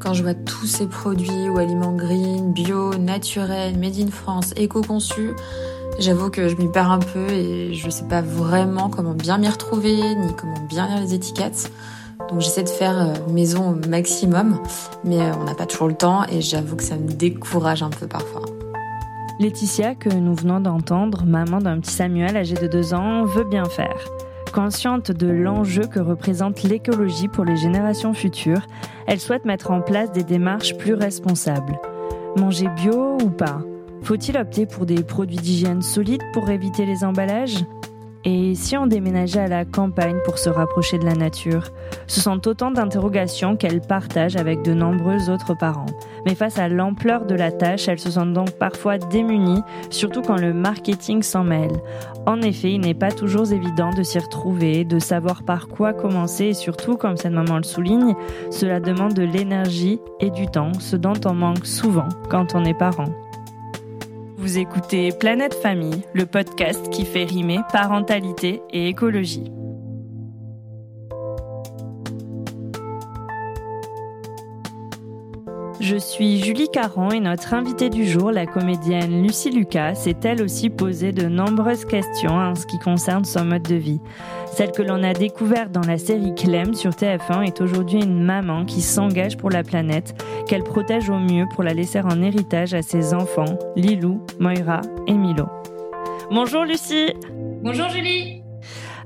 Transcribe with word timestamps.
Quand 0.00 0.14
je 0.14 0.22
vois 0.22 0.34
tous 0.34 0.66
ces 0.66 0.86
produits 0.86 1.48
ou 1.48 1.58
aliments 1.58 1.92
green, 1.92 2.52
bio, 2.52 2.94
naturels, 2.94 3.76
made 3.78 3.98
in 3.98 4.10
France, 4.10 4.54
éco-conçus, 4.56 5.32
j'avoue 5.98 6.30
que 6.30 6.48
je 6.48 6.54
m'y 6.56 6.68
perds 6.68 6.92
un 6.92 7.00
peu 7.00 7.28
et 7.30 7.74
je 7.74 7.90
sais 7.90 8.04
pas 8.04 8.22
vraiment 8.22 8.90
comment 8.90 9.14
bien 9.14 9.38
m'y 9.38 9.48
retrouver, 9.48 9.96
ni 9.96 10.34
comment 10.36 10.60
bien 10.68 10.86
lire 10.86 11.00
les 11.00 11.14
étiquettes. 11.14 11.72
Donc 12.30 12.40
j'essaie 12.40 12.62
de 12.62 12.68
faire 12.68 12.96
euh, 12.98 13.32
maison 13.32 13.70
au 13.70 13.88
maximum, 13.88 14.60
mais 15.04 15.20
euh, 15.20 15.32
on 15.40 15.44
n'a 15.44 15.54
pas 15.54 15.66
toujours 15.66 15.88
le 15.88 15.94
temps 15.94 16.24
et 16.30 16.40
j'avoue 16.42 16.76
que 16.76 16.84
ça 16.84 16.96
me 16.96 17.10
décourage 17.10 17.82
un 17.82 17.90
peu 17.90 18.06
parfois. 18.06 18.42
Laetitia, 19.40 19.94
que 19.94 20.08
nous 20.08 20.34
venons 20.34 20.60
d'entendre, 20.60 21.24
maman 21.24 21.58
d'un 21.58 21.80
petit 21.80 21.92
Samuel 21.92 22.36
âgé 22.36 22.54
de 22.54 22.66
2 22.66 22.94
ans, 22.94 23.24
veut 23.24 23.44
bien 23.44 23.64
faire. 23.64 23.96
Consciente 24.52 25.12
de 25.12 25.28
l'enjeu 25.28 25.82
que 25.82 26.00
représente 26.00 26.62
l'écologie 26.62 27.28
pour 27.28 27.44
les 27.44 27.56
générations 27.56 28.14
futures, 28.14 28.66
elle 29.06 29.20
souhaite 29.20 29.44
mettre 29.44 29.70
en 29.70 29.80
place 29.80 30.10
des 30.10 30.24
démarches 30.24 30.76
plus 30.76 30.94
responsables. 30.94 31.78
Manger 32.36 32.68
bio 32.68 33.18
ou 33.22 33.30
pas? 33.30 33.60
Faut-il 34.02 34.36
opter 34.36 34.66
pour 34.66 34.86
des 34.86 35.02
produits 35.04 35.36
d'hygiène 35.36 35.82
solides 35.82 36.22
pour 36.32 36.50
éviter 36.50 36.86
les 36.86 37.04
emballages? 37.04 37.64
Et 38.24 38.54
si 38.54 38.76
on 38.76 38.86
déménageait 38.86 39.40
à 39.40 39.48
la 39.48 39.64
campagne 39.64 40.18
pour 40.24 40.38
se 40.38 40.50
rapprocher 40.50 40.98
de 40.98 41.04
la 41.04 41.14
nature 41.14 41.68
Ce 42.06 42.20
sont 42.20 42.46
autant 42.48 42.70
d'interrogations 42.70 43.56
qu'elle 43.56 43.80
partage 43.80 44.36
avec 44.36 44.62
de 44.62 44.74
nombreux 44.74 45.30
autres 45.30 45.54
parents. 45.54 45.86
Mais 46.26 46.34
face 46.34 46.58
à 46.58 46.68
l'ampleur 46.68 47.26
de 47.26 47.34
la 47.34 47.52
tâche, 47.52 47.88
elle 47.88 47.98
se 47.98 48.10
sent 48.10 48.26
donc 48.26 48.50
parfois 48.52 48.98
démunie, 48.98 49.62
surtout 49.90 50.22
quand 50.22 50.36
le 50.36 50.52
marketing 50.52 51.22
s'en 51.22 51.44
mêle. 51.44 51.80
En 52.26 52.42
effet, 52.42 52.72
il 52.72 52.80
n'est 52.80 52.94
pas 52.94 53.12
toujours 53.12 53.52
évident 53.52 53.90
de 53.90 54.02
s'y 54.02 54.18
retrouver, 54.18 54.84
de 54.84 54.98
savoir 54.98 55.44
par 55.44 55.68
quoi 55.68 55.92
commencer 55.92 56.46
et 56.46 56.54
surtout, 56.54 56.96
comme 56.96 57.16
cette 57.16 57.32
maman 57.32 57.58
le 57.58 57.62
souligne, 57.62 58.14
cela 58.50 58.80
demande 58.80 59.14
de 59.14 59.22
l'énergie 59.22 60.00
et 60.20 60.30
du 60.30 60.46
temps, 60.46 60.72
ce 60.80 60.96
dont 60.96 61.20
on 61.24 61.34
manque 61.34 61.66
souvent 61.66 62.08
quand 62.28 62.54
on 62.54 62.64
est 62.64 62.74
parent. 62.74 63.27
Vous 64.38 64.56
écoutez 64.56 65.10
Planète 65.10 65.52
Famille, 65.52 66.04
le 66.14 66.24
podcast 66.24 66.90
qui 66.90 67.04
fait 67.04 67.24
rimer 67.24 67.58
parentalité 67.72 68.62
et 68.70 68.86
écologie. 68.86 69.50
Je 75.80 75.96
suis 75.96 76.42
Julie 76.42 76.68
Caron 76.68 77.10
et 77.10 77.20
notre 77.20 77.54
invitée 77.54 77.88
du 77.88 78.04
jour, 78.04 78.32
la 78.32 78.46
comédienne 78.46 79.22
Lucie 79.22 79.50
Lucas, 79.50 79.94
s'est 79.94 80.16
elle 80.24 80.42
aussi 80.42 80.70
posé 80.70 81.12
de 81.12 81.28
nombreuses 81.28 81.84
questions 81.84 82.34
en 82.34 82.56
ce 82.56 82.66
qui 82.66 82.78
concerne 82.80 83.24
son 83.24 83.44
mode 83.44 83.62
de 83.62 83.76
vie. 83.76 84.00
Celle 84.52 84.72
que 84.72 84.82
l'on 84.82 85.04
a 85.04 85.12
découverte 85.12 85.70
dans 85.70 85.86
la 85.86 85.96
série 85.96 86.34
Clem 86.34 86.74
sur 86.74 86.90
TF1 86.90 87.46
est 87.46 87.60
aujourd'hui 87.60 88.02
une 88.02 88.24
maman 88.24 88.64
qui 88.64 88.80
s'engage 88.80 89.36
pour 89.36 89.50
la 89.50 89.62
planète, 89.62 90.20
qu'elle 90.48 90.64
protège 90.64 91.10
au 91.10 91.18
mieux 91.18 91.46
pour 91.54 91.62
la 91.62 91.74
laisser 91.74 92.00
en 92.00 92.22
héritage 92.22 92.74
à 92.74 92.82
ses 92.82 93.14
enfants, 93.14 93.58
Lilou, 93.76 94.20
Moira 94.40 94.80
et 95.06 95.14
Milo. 95.14 95.46
Bonjour 96.32 96.64
Lucie 96.64 97.12
Bonjour 97.62 97.88
Julie 97.88 98.37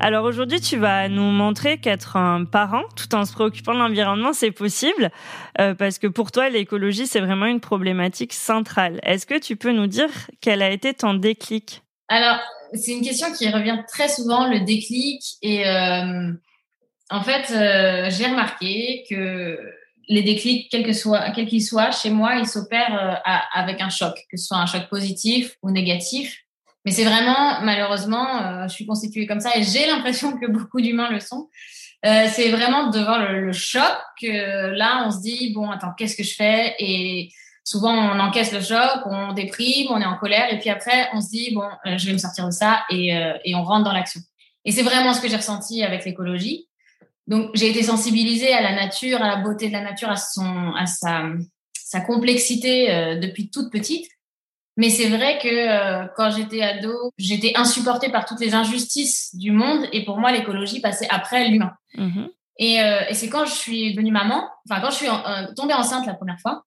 alors 0.03 0.25
aujourd'hui, 0.25 0.61
tu 0.61 0.79
vas 0.79 1.09
nous 1.09 1.31
montrer 1.31 1.79
qu'être 1.79 2.17
un 2.17 2.45
parent, 2.45 2.83
tout 2.97 3.15
en 3.15 3.25
se 3.25 3.33
préoccupant 3.33 3.73
de 3.73 3.79
l'environnement, 3.79 4.33
c'est 4.33 4.51
possible, 4.51 5.13
euh, 5.61 5.75
parce 5.75 6.01
que 6.01 6.09
pour 6.09 6.33
toi, 6.33 6.49
l'écologie, 6.49 7.07
c'est 7.07 7.21
vraiment 7.21 7.47
une 7.47 7.61
problématique 7.61 8.33
centrale. 8.33 8.99
Est-ce 9.05 9.27
que 9.27 9.39
tu 9.39 9.55
peux 9.55 9.71
nous 9.71 9.87
dire 9.87 10.11
quel 10.41 10.61
a 10.61 10.71
été 10.71 10.93
ton 10.93 11.15
déclic? 11.15 11.83
Alors, 12.09 12.41
c'est 12.75 12.91
une 12.91 13.03
question 13.03 13.33
qui 13.33 13.49
revient 13.49 13.79
très 13.87 14.09
souvent, 14.09 14.51
le 14.51 14.65
déclic. 14.65 15.23
Et 15.41 15.69
euh, 15.69 16.33
en 17.09 17.23
fait, 17.23 17.53
euh, 17.53 18.11
j'ai 18.11 18.27
remarqué 18.27 19.05
que 19.09 19.57
les 20.09 20.23
déclics, 20.23 20.67
quel 20.69 20.85
que 20.85 20.93
soit, 20.93 21.31
quel 21.31 21.47
qu'ils 21.47 21.63
soient, 21.63 21.93
chez 21.93 22.11
moi, 22.11 22.35
ils 22.39 22.49
s'opèrent 22.49 23.23
avec 23.55 23.81
un 23.81 23.89
choc, 23.89 24.17
que 24.29 24.37
ce 24.37 24.47
soit 24.47 24.59
un 24.59 24.67
choc 24.67 24.89
positif 24.89 25.57
ou 25.63 25.71
négatif. 25.71 26.43
Mais 26.85 26.91
c'est 26.91 27.05
vraiment, 27.05 27.61
malheureusement, 27.63 28.43
euh, 28.43 28.69
je 28.69 28.75
suis 28.75 28.87
constituée 28.87 29.27
comme 29.27 29.41
ça 29.41 29.51
et 29.57 29.63
j'ai 29.63 29.87
l'impression 29.87 30.37
que 30.37 30.47
beaucoup 30.47 30.81
d'humains 30.81 31.11
le 31.11 31.21
sont. 31.21 31.49
Euh, 32.05 32.27
c'est 32.29 32.51
vraiment 32.51 32.91
devant 32.91 33.19
le, 33.19 33.47
le 33.47 33.53
choc 33.53 33.97
que 34.21 34.71
là, 34.71 35.05
on 35.07 35.11
se 35.11 35.21
dit, 35.21 35.53
bon, 35.55 35.71
attends, 35.71 35.93
qu'est-ce 35.97 36.17
que 36.17 36.25
je 36.25 36.35
fais? 36.35 36.75
Et 36.81 37.31
souvent, 37.65 37.93
on 37.95 38.19
encaisse 38.19 38.53
le 38.53 38.61
choc, 38.61 39.07
on 39.07 39.33
déprime, 39.33 39.89
on 39.91 40.01
est 40.01 40.05
en 40.05 40.17
colère 40.17 40.53
et 40.53 40.59
puis 40.59 40.71
après, 40.71 41.09
on 41.13 41.21
se 41.21 41.29
dit, 41.29 41.55
bon, 41.55 41.69
euh, 41.87 41.97
je 41.97 42.07
vais 42.07 42.13
me 42.13 42.19
sortir 42.19 42.47
de 42.47 42.51
ça 42.51 42.83
et, 42.91 43.17
euh, 43.17 43.35
et 43.45 43.55
on 43.55 43.63
rentre 43.63 43.85
dans 43.85 43.93
l'action. 43.93 44.21
Et 44.65 44.73
c'est 44.73 44.83
vraiment 44.83 45.15
ce 45.15 45.21
que 45.21 45.29
j'ai 45.29 45.37
ressenti 45.37 45.83
avec 45.83 46.05
l'écologie. 46.05 46.69
Donc, 47.27 47.51
j'ai 47.55 47.71
été 47.71 47.83
sensibilisée 47.83 48.53
à 48.53 48.63
la 48.63 48.75
nature, 48.75 49.23
à 49.23 49.29
la 49.29 49.37
beauté 49.37 49.69
de 49.69 49.73
la 49.73 49.83
nature, 49.83 50.11
à, 50.11 50.17
son, 50.17 50.73
à 50.75 50.87
sa, 50.87 51.23
sa 51.73 52.01
complexité 52.01 52.93
euh, 52.93 53.19
depuis 53.19 53.49
toute 53.49 53.71
petite. 53.71 54.09
Mais 54.77 54.89
c'est 54.89 55.09
vrai 55.09 55.39
que 55.39 55.49
euh, 55.49 56.07
quand 56.17 56.31
j'étais 56.31 56.63
ado, 56.63 57.13
j'étais 57.19 57.53
insupportée 57.57 58.09
par 58.11 58.25
toutes 58.25 58.41
les 58.41 58.55
injustices 58.55 59.35
du 59.35 59.51
monde 59.51 59.87
et 59.93 60.05
pour 60.05 60.17
moi, 60.19 60.33
l'écologie 60.33 60.81
passait 60.81 61.09
après 61.11 61.49
l'humain. 61.49 61.73
Mhm. 61.97 62.29
Et, 62.59 62.81
euh, 62.81 63.01
et 63.09 63.15
c'est 63.15 63.29
quand 63.29 63.45
je 63.45 63.53
suis 63.53 63.93
devenue 63.93 64.13
maman, 64.13 64.49
enfin 64.69 64.81
quand 64.81 64.91
je 64.91 64.97
suis 64.97 65.09
euh, 65.09 65.53
tombée 65.57 65.75
enceinte 65.75 66.07
la 66.07 66.15
première 66.15 66.39
fois, 66.41 66.65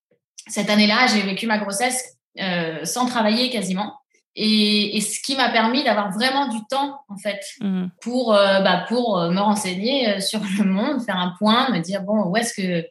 cette 0.48 0.70
année-là, 0.70 1.08
j'ai 1.08 1.22
vécu 1.22 1.48
ma 1.48 1.58
grossesse 1.58 2.18
euh, 2.40 2.84
sans 2.86 3.06
travailler 3.08 3.50
quasiment. 3.50 3.94
Et, 4.36 4.98
et 4.98 5.02
ce 5.02 5.22
qui 5.22 5.36
m'a 5.38 5.50
permis 5.50 5.84
d'avoir 5.86 6.12
vraiment 6.12 6.48
du 6.50 6.58
temps 6.70 7.00
en 7.08 7.18
fait 7.18 7.40
Mhm. 7.62 7.90
pour 8.02 8.34
euh, 8.36 8.60
bah, 8.62 8.86
pour 8.90 9.18
me 9.32 9.40
renseigner 9.40 10.20
sur 10.20 10.42
le 10.60 10.66
monde, 10.66 11.02
faire 11.04 11.18
un 11.18 11.34
point, 11.40 11.70
me 11.72 11.80
dire 11.80 12.02
bon 12.04 12.26
où 12.26 12.36
est-ce 12.38 12.54
que 12.54 12.86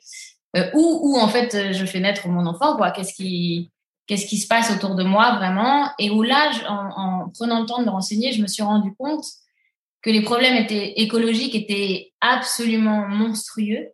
où 0.75 1.01
où 1.03 1.19
en 1.19 1.29
fait 1.29 1.73
je 1.73 1.85
fais 1.85 2.01
naître 2.01 2.27
mon 2.29 2.47
enfant 2.47 2.77
quoi, 2.77 2.91
qu'est-ce 2.93 3.13
qui 3.13 3.71
qu'est-ce 4.07 4.27
qui 4.27 4.39
se 4.39 4.47
passe 4.47 4.71
autour 4.71 4.95
de 4.95 5.05
moi 5.05 5.37
vraiment. 5.37 5.91
Et 5.99 6.11
où 6.11 6.23
là 6.23 6.51
en, 6.69 7.25
en 7.25 7.29
prenant 7.31 7.61
le 7.61 7.67
temps 7.67 7.81
de 7.81 7.87
me 7.87 7.91
renseigner, 7.91 8.33
je 8.33 8.43
me 8.43 8.47
suis 8.47 8.63
rendu 8.63 8.95
compte 8.97 9.25
que 10.03 10.11
les 10.11 10.23
problèmes 10.23 10.57
étaient 10.57 10.95
écologiques 11.01 11.55
étaient 11.55 12.13
absolument 12.21 13.09
monstrueux. 13.09 13.89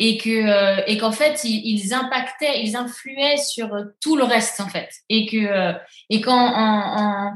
Et 0.00 0.18
que 0.18 0.28
euh, 0.28 0.82
et 0.88 0.98
qu'en 0.98 1.12
fait 1.12 1.44
ils, 1.44 1.62
ils 1.64 1.94
impactaient, 1.94 2.64
ils 2.64 2.74
influaient 2.74 3.36
sur 3.36 3.70
tout 4.00 4.16
le 4.16 4.24
reste 4.24 4.60
en 4.60 4.68
fait. 4.68 4.90
Et 5.08 5.26
que 5.26 5.36
euh, 5.36 5.72
et 6.10 6.20
qu'en 6.20 6.34
en, 6.34 6.98
en, 7.00 7.32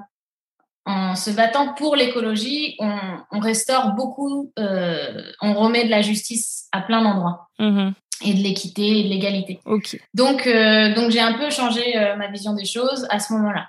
en 0.87 1.15
se 1.15 1.31
battant 1.31 1.75
pour 1.75 1.95
l'écologie, 1.95 2.75
on, 2.81 2.99
on 3.31 3.39
restaure 3.39 3.95
beaucoup, 3.95 4.53
euh, 4.59 5.23
on 5.41 5.55
remet 5.55 5.84
de 5.84 5.91
la 5.91 6.03
justice 6.03 6.67
à 6.73 6.81
plein 6.81 7.01
d'endroits. 7.03 7.49
Mhm. 7.61 7.95
Et 8.25 8.34
de 8.34 8.43
l'équité 8.43 9.01
et 9.01 9.05
de 9.05 9.09
l'égalité. 9.09 9.61
Ok. 9.65 9.99
Donc, 10.15 10.47
euh, 10.47 10.95
donc 10.95 11.11
j'ai 11.11 11.21
un 11.21 11.34
peu 11.34 11.51
changé 11.51 11.97
euh, 11.97 12.17
ma 12.17 12.29
vision 12.31 12.55
des 12.55 12.65
choses 12.65 13.06
à 13.11 13.19
ce 13.19 13.33
moment-là. 13.34 13.69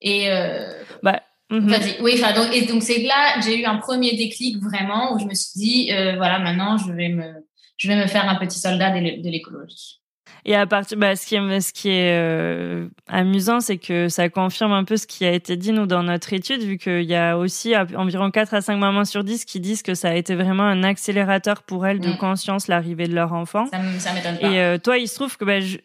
Et 0.00 0.30
euh, 0.30 0.70
Bah, 1.02 1.22
mhm. 1.50 1.68
vas-y, 1.68 2.00
oui, 2.00 2.20
enfin 2.20 2.32
donc 2.32 2.54
et 2.54 2.66
donc 2.66 2.82
c'est 2.82 3.02
là 3.02 3.40
j'ai 3.44 3.60
eu 3.60 3.64
un 3.64 3.76
premier 3.76 4.16
déclic 4.16 4.58
vraiment 4.62 5.14
où 5.14 5.18
je 5.18 5.24
me 5.24 5.34
suis 5.34 5.58
dit 5.58 5.92
euh, 5.92 6.16
voilà 6.16 6.38
maintenant 6.38 6.76
je 6.78 6.92
vais 6.92 7.08
me 7.08 7.32
je 7.76 7.88
vais 7.88 7.96
me 7.96 8.06
faire 8.06 8.28
un 8.28 8.36
petit 8.36 8.58
soldat 8.58 8.90
de 8.90 9.28
l'écologie. 9.28 10.00
Et 10.50 10.54
à 10.56 10.66
partir, 10.66 10.96
bah, 10.96 11.14
ce 11.14 11.26
qui 11.26 11.34
est, 11.36 11.60
ce 11.60 11.72
qui 11.74 11.90
est 11.90 12.16
euh, 12.18 12.88
amusant, 13.06 13.60
c'est 13.60 13.76
que 13.76 14.08
ça 14.08 14.30
confirme 14.30 14.72
un 14.72 14.84
peu 14.84 14.96
ce 14.96 15.06
qui 15.06 15.26
a 15.26 15.30
été 15.32 15.56
dit 15.58 15.72
nous 15.72 15.84
dans 15.86 16.02
notre 16.02 16.32
étude, 16.32 16.62
vu 16.62 16.78
qu'il 16.78 17.02
y 17.02 17.14
a 17.14 17.36
aussi 17.36 17.74
environ 17.76 18.30
4 18.30 18.54
à 18.54 18.60
5 18.62 18.76
mamans 18.78 19.04
sur 19.04 19.24
10 19.24 19.44
qui 19.44 19.60
disent 19.60 19.82
que 19.82 19.94
ça 19.94 20.08
a 20.08 20.14
été 20.14 20.34
vraiment 20.34 20.62
un 20.62 20.84
accélérateur 20.84 21.62
pour 21.62 21.86
elles 21.86 22.00
de 22.00 22.08
Mm. 22.12 22.16
conscience 22.16 22.66
l'arrivée 22.66 23.06
de 23.08 23.14
leur 23.14 23.34
enfant. 23.34 23.66
Ça 23.98 24.12
m'étonne 24.14 24.38
pas. 24.38 24.48
Et 24.48 24.58
euh, 24.60 24.78
toi, 24.78 24.96
il 24.96 25.06
se 25.06 25.16
trouve 25.16 25.36
que 25.36 25.44
bah, 25.44 25.60
je- 25.60 25.76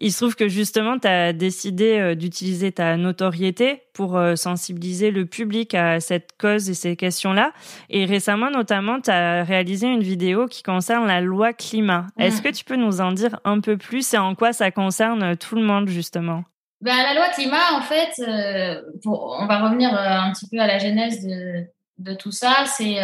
il 0.00 0.12
se 0.12 0.18
trouve 0.18 0.36
que 0.36 0.48
justement, 0.48 0.98
tu 0.98 1.08
as 1.08 1.32
décidé 1.32 1.98
euh, 1.98 2.14
d'utiliser 2.14 2.72
ta 2.72 2.96
notoriété 2.96 3.82
pour 3.94 4.16
euh, 4.16 4.36
sensibiliser 4.36 5.10
le 5.10 5.26
public 5.26 5.74
à 5.74 6.00
cette 6.00 6.30
cause 6.38 6.70
et 6.70 6.74
ces 6.74 6.94
questions-là. 6.96 7.52
Et 7.90 8.04
récemment, 8.04 8.50
notamment, 8.50 9.00
tu 9.00 9.10
as 9.10 9.44
réalisé 9.44 9.86
une 9.88 10.02
vidéo 10.02 10.46
qui 10.46 10.62
concerne 10.62 11.06
la 11.06 11.20
loi 11.20 11.52
climat. 11.52 12.06
Est-ce 12.18 12.36
Mhm. 12.38 12.42
que 12.42 12.48
tu 12.56 12.64
peux 12.64 12.76
nous 12.76 13.00
en 13.00 13.12
dire 13.12 13.40
un 13.44 13.60
peu 13.60 13.76
plus 13.76 14.14
et 14.14 14.18
en 14.18 14.34
quoi 14.34 14.52
ça 14.52 14.70
concerne 14.70 15.36
tout 15.36 15.56
le 15.56 15.62
monde, 15.62 15.88
justement? 15.88 16.44
Ben, 16.80 16.94
La 16.96 17.14
loi 17.14 17.28
climat, 17.34 17.74
en 17.74 17.80
fait, 17.82 18.10
pour, 19.02 19.36
on 19.40 19.46
va 19.46 19.64
revenir 19.64 19.92
un 19.92 20.32
petit 20.32 20.46
peu 20.48 20.58
à 20.60 20.66
la 20.68 20.78
genèse 20.78 21.26
de, 21.26 21.64
de 21.98 22.14
tout 22.14 22.30
ça. 22.30 22.64
C'est 22.66 22.96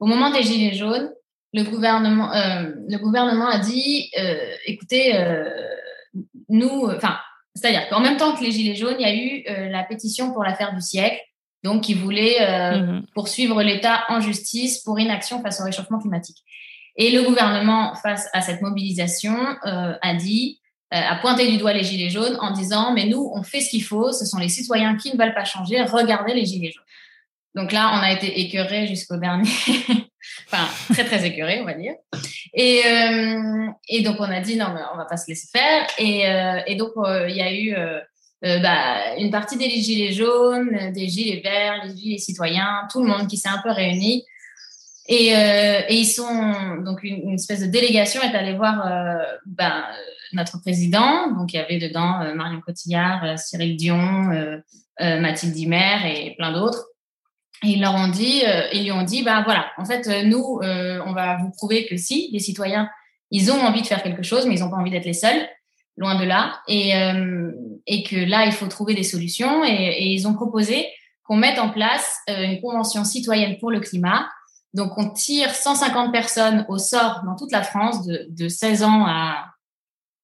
au 0.00 0.06
moment 0.06 0.30
des 0.30 0.42
Gilets 0.42 0.74
jaunes, 0.76 1.10
le 1.54 1.62
gouvernement, 1.62 2.30
le 2.34 2.96
gouvernement 2.98 3.48
a 3.48 3.58
dit, 3.58 4.10
écoutez, 4.66 5.14
nous, 6.48 6.90
enfin, 6.90 7.18
c'est-à-dire 7.54 7.88
qu'en 7.88 8.00
même 8.00 8.16
temps 8.16 8.34
que 8.34 8.42
les 8.42 8.52
Gilets 8.52 8.76
jaunes, 8.76 8.96
il 8.98 9.02
y 9.02 9.10
a 9.10 9.14
eu 9.14 9.70
la 9.70 9.84
pétition 9.84 10.32
pour 10.32 10.44
l'affaire 10.44 10.74
du 10.74 10.80
siècle 10.80 11.20
donc 11.62 11.82
qui 11.82 11.94
voulait 11.94 12.40
euh, 12.40 12.78
mhm. 12.78 13.06
poursuivre 13.14 13.62
l'État 13.62 14.04
en 14.08 14.20
justice 14.20 14.78
pour 14.78 14.98
inaction 14.98 15.42
face 15.42 15.60
au 15.60 15.64
réchauffement 15.64 15.98
climatique. 15.98 16.38
Et 16.96 17.10
le 17.10 17.22
gouvernement, 17.22 17.94
face 17.94 18.28
à 18.32 18.42
cette 18.42 18.60
mobilisation, 18.60 19.36
euh, 19.64 19.94
a 20.00 20.14
dit, 20.14 20.60
euh, 20.92 20.98
a 20.98 21.16
pointé 21.16 21.50
du 21.50 21.56
doigt 21.56 21.72
les 21.72 21.84
gilets 21.84 22.10
jaunes 22.10 22.36
en 22.40 22.50
disant, 22.50 22.92
mais 22.92 23.06
nous, 23.06 23.30
on 23.34 23.42
fait 23.42 23.60
ce 23.60 23.70
qu'il 23.70 23.82
faut, 23.82 24.12
ce 24.12 24.26
sont 24.26 24.38
les 24.38 24.48
citoyens 24.48 24.96
qui 24.96 25.12
ne 25.12 25.18
veulent 25.18 25.34
pas 25.34 25.44
changer, 25.44 25.80
regardez 25.82 26.34
les 26.34 26.44
gilets 26.44 26.72
jaunes. 26.72 26.84
Donc 27.54 27.72
là, 27.72 27.92
on 27.94 28.02
a 28.02 28.12
été 28.12 28.40
écœuré 28.40 28.86
jusqu'au 28.86 29.16
dernier, 29.16 29.48
enfin 30.46 30.66
très 30.92 31.04
très 31.04 31.24
écœuré, 31.26 31.60
on 31.60 31.64
va 31.64 31.74
dire. 31.74 31.94
Et, 32.54 32.82
euh, 32.86 33.68
et 33.88 34.02
donc 34.02 34.16
on 34.18 34.24
a 34.24 34.40
dit 34.40 34.56
non, 34.56 34.68
mais 34.74 34.80
on 34.94 34.96
va 34.96 35.04
pas 35.04 35.16
se 35.16 35.28
laisser 35.28 35.48
faire. 35.52 35.86
Et, 35.98 36.26
euh, 36.28 36.60
et 36.66 36.76
donc 36.76 36.92
il 37.28 37.36
y 37.36 37.42
a 37.42 37.52
eu 37.52 37.74
euh, 37.74 38.58
bah, 38.60 39.16
une 39.18 39.30
partie 39.30 39.56
des 39.56 39.68
gilets 39.68 40.12
jaunes, 40.12 40.92
des 40.92 41.08
gilets 41.08 41.40
verts, 41.40 41.84
les 41.84 41.96
gilets 41.96 42.18
citoyens, 42.18 42.88
tout 42.90 43.02
le 43.02 43.08
monde 43.08 43.28
qui 43.28 43.36
s'est 43.36 43.48
un 43.48 43.60
peu 43.62 43.70
réuni. 43.70 44.24
Et, 45.08 45.36
euh, 45.36 45.80
et 45.88 45.96
ils 45.96 46.06
sont 46.06 46.78
donc 46.84 47.02
une, 47.02 47.34
espèce 47.34 47.60
de 47.60 47.66
délégation 47.66 48.22
est 48.22 48.34
allée 48.36 48.56
voir 48.56 48.86
euh, 48.86 49.24
bah, 49.46 49.86
notre 50.32 50.60
président. 50.60 51.30
Donc 51.32 51.52
il 51.52 51.56
y 51.56 51.58
avait 51.58 51.78
dedans 51.78 52.22
euh, 52.22 52.34
Marion 52.34 52.60
Cotillard, 52.60 53.24
euh, 53.24 53.36
Cyril 53.36 53.76
Dion, 53.76 54.30
Mathilde 55.00 55.52
Dimer 55.52 55.98
et 56.06 56.34
plein 56.36 56.52
d'autres. 56.52 56.86
Et 57.64 57.68
ils 57.68 57.80
leur 57.80 57.94
ont 57.94 58.08
dit, 58.08 58.42
ils 58.72 58.84
lui 58.84 58.92
ont 58.92 59.02
dit, 59.02 59.22
bah 59.22 59.42
voilà, 59.44 59.66
en 59.78 59.84
fait 59.84 60.06
nous, 60.24 60.60
on 60.62 61.12
va 61.12 61.36
vous 61.36 61.50
prouver 61.50 61.86
que 61.86 61.96
si 61.96 62.28
les 62.32 62.40
citoyens, 62.40 62.88
ils 63.30 63.50
ont 63.50 63.60
envie 63.60 63.82
de 63.82 63.86
faire 63.86 64.02
quelque 64.02 64.22
chose, 64.22 64.46
mais 64.46 64.56
ils 64.56 64.60
n'ont 64.60 64.70
pas 64.70 64.76
envie 64.76 64.90
d'être 64.90 65.06
les 65.06 65.12
seuls 65.12 65.48
loin 65.96 66.18
de 66.18 66.24
là, 66.24 66.60
et, 66.68 66.96
euh, 66.96 67.52
et 67.86 68.02
que 68.02 68.16
là, 68.16 68.46
il 68.46 68.52
faut 68.52 68.66
trouver 68.66 68.94
des 68.94 69.02
solutions. 69.02 69.64
Et, 69.64 70.12
ils 70.12 70.26
ont 70.26 70.34
proposé 70.34 70.88
qu'on 71.24 71.36
mette 71.36 71.58
en 71.58 71.70
place 71.70 72.18
euh, 72.30 72.42
une 72.42 72.60
convention 72.60 73.04
citoyenne 73.04 73.58
pour 73.58 73.70
le 73.70 73.80
climat. 73.80 74.28
Donc, 74.74 74.92
on 74.96 75.10
tire 75.10 75.54
150 75.54 76.12
personnes 76.12 76.64
au 76.68 76.78
sort 76.78 77.22
dans 77.24 77.36
toute 77.36 77.52
la 77.52 77.62
France 77.62 78.06
de, 78.06 78.26
de 78.30 78.48
16 78.48 78.82
ans 78.84 79.04
à, 79.06 79.46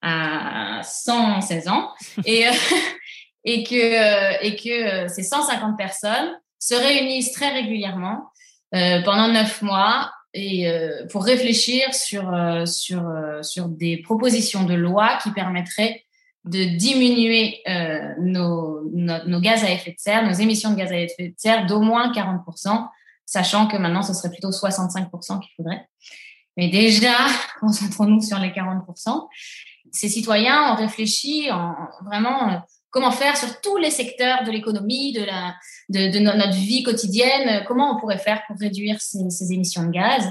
à 0.02 0.82
116 0.82 1.68
ans, 1.68 1.92
et, 2.24 2.48
euh, 2.48 2.52
et 3.44 3.62
que, 3.62 4.44
et 4.44 4.56
que 4.56 5.08
ces 5.08 5.22
150 5.22 5.76
personnes 5.76 6.30
se 6.58 6.74
réunissent 6.74 7.32
très 7.32 7.52
régulièrement 7.52 8.30
pendant 8.70 9.28
neuf 9.28 9.62
mois 9.62 10.10
et 10.34 10.68
euh, 10.68 11.06
pour 11.10 11.24
réfléchir 11.24 11.94
sur 11.94 12.32
euh, 12.32 12.66
sur 12.66 13.06
euh, 13.08 13.42
sur 13.42 13.68
des 13.68 13.98
propositions 13.98 14.64
de 14.64 14.74
loi 14.74 15.18
qui 15.22 15.30
permettraient 15.32 16.04
de 16.44 16.64
diminuer 16.76 17.60
nos, 18.20 18.80
nos, 18.94 19.40
gaz 19.40 19.64
à 19.64 19.70
effet 19.70 19.90
de 19.90 19.98
serre, 19.98 20.24
nos 20.24 20.32
émissions 20.32 20.70
de 20.70 20.76
gaz 20.76 20.90
à 20.90 20.96
effet 20.96 21.28
de 21.28 21.34
serre 21.36 21.66
d'au 21.66 21.80
moins 21.80 22.10
40%, 22.10 22.88
sachant 23.26 23.66
que 23.66 23.76
maintenant 23.76 24.00
ce 24.00 24.14
serait 24.14 24.30
plutôt 24.30 24.48
65% 24.48 25.40
qu'il 25.40 25.50
faudrait. 25.56 25.86
Mais 26.56 26.68
déjà, 26.68 27.14
concentrons-nous 27.60 28.22
sur 28.22 28.38
les 28.38 28.48
40%. 28.48 29.28
Ces 29.92 30.08
citoyens 30.08 30.72
ont 30.72 30.76
réfléchi 30.76 31.50
en 31.50 31.74
vraiment 32.06 32.62
comment 32.90 33.10
faire 33.10 33.36
sur 33.36 33.60
tous 33.60 33.76
les 33.76 33.90
secteurs 33.90 34.44
de 34.44 34.50
l'économie, 34.50 35.12
de, 35.12 35.24
la, 35.24 35.54
de, 35.88 36.10
de, 36.12 36.18
notre 36.18 36.54
vie 36.54 36.82
quotidienne, 36.82 37.64
comment 37.66 37.96
on 37.96 38.00
pourrait 38.00 38.18
faire 38.18 38.42
pour 38.46 38.56
réduire 38.58 39.00
ces, 39.00 39.30
ces 39.30 39.52
émissions 39.52 39.84
de 39.84 39.90
gaz? 39.90 40.30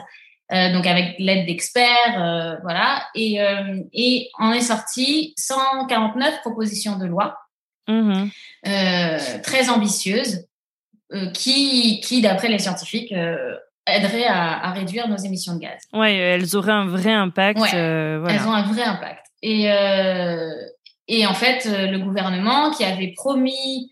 Euh, 0.54 0.72
donc 0.72 0.88
avec 0.88 1.16
l'aide 1.20 1.46
d'experts, 1.46 2.16
euh, 2.18 2.56
voilà. 2.64 3.06
Et, 3.16 3.42
euh, 3.42 3.82
et 3.92 4.30
on 4.40 4.52
est 4.54 4.62
sorti 4.62 5.34
149 5.38 6.42
propositions 6.42 6.98
de 6.98 7.06
loi 7.06 7.38
mmh 7.90 8.26
euh, 8.68 9.18
très 9.44 9.70
ambitieuses 9.70 10.46
euh, 11.14 11.32
qui, 11.32 12.02
qui 12.02 12.22
d'après 12.22 12.50
les 12.50 12.60
scientifiques, 12.60 13.14
aideraient 13.86 14.26
à, 14.26 14.66
à, 14.66 14.72
réduire 14.72 15.08
nos 15.08 15.16
émissions 15.16 15.54
de 15.56 15.60
gaz. 15.60 15.82
Ouais, 15.94 16.16
elles 16.16 16.58
auraient 16.58 16.74
un 16.74 16.88
vrai 16.88 17.14
impact. 17.14 17.60
Ouais, 17.60 18.18
voilà. 18.18 18.34
Elles 18.34 18.48
ont 18.48 18.54
un 18.54 18.64
vrai 18.64 18.84
impact. 18.84 19.26
Et, 19.42 19.70
et 21.08 21.26
en 21.26 21.34
fait, 21.34 21.66
euh, 21.66 21.88
le 21.88 22.00
gouvernement 22.00 22.72
qui 22.72 22.84
avait 22.84 23.14
promis 23.16 23.90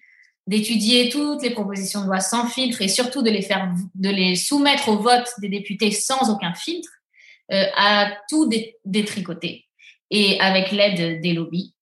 d'étudier 0.48 1.10
toutes 1.10 1.42
les 1.42 1.50
propositions 1.50 2.02
de 2.02 2.08
loi 2.08 2.20
sans 2.20 2.48
filtre 2.48 2.82
et 2.82 2.88
surtout 2.88 3.24
de 3.24 3.30
les 3.30 3.42
faire, 3.42 3.74
de 3.96 4.10
les 4.10 4.36
soumettre 4.36 4.90
au 4.90 4.98
vote 4.98 5.28
des 5.42 5.50
députés 5.50 5.92
sans 5.92 6.30
aucun 6.30 6.54
filtre, 6.54 6.90
euh, 7.52 7.66
a 7.78 8.12
tout 8.30 8.50
détricoté 8.86 9.66
et 10.12 10.40
avec 10.40 10.72
l'aide 10.72 11.22
des 11.22 11.34
lobbies, 11.34 11.74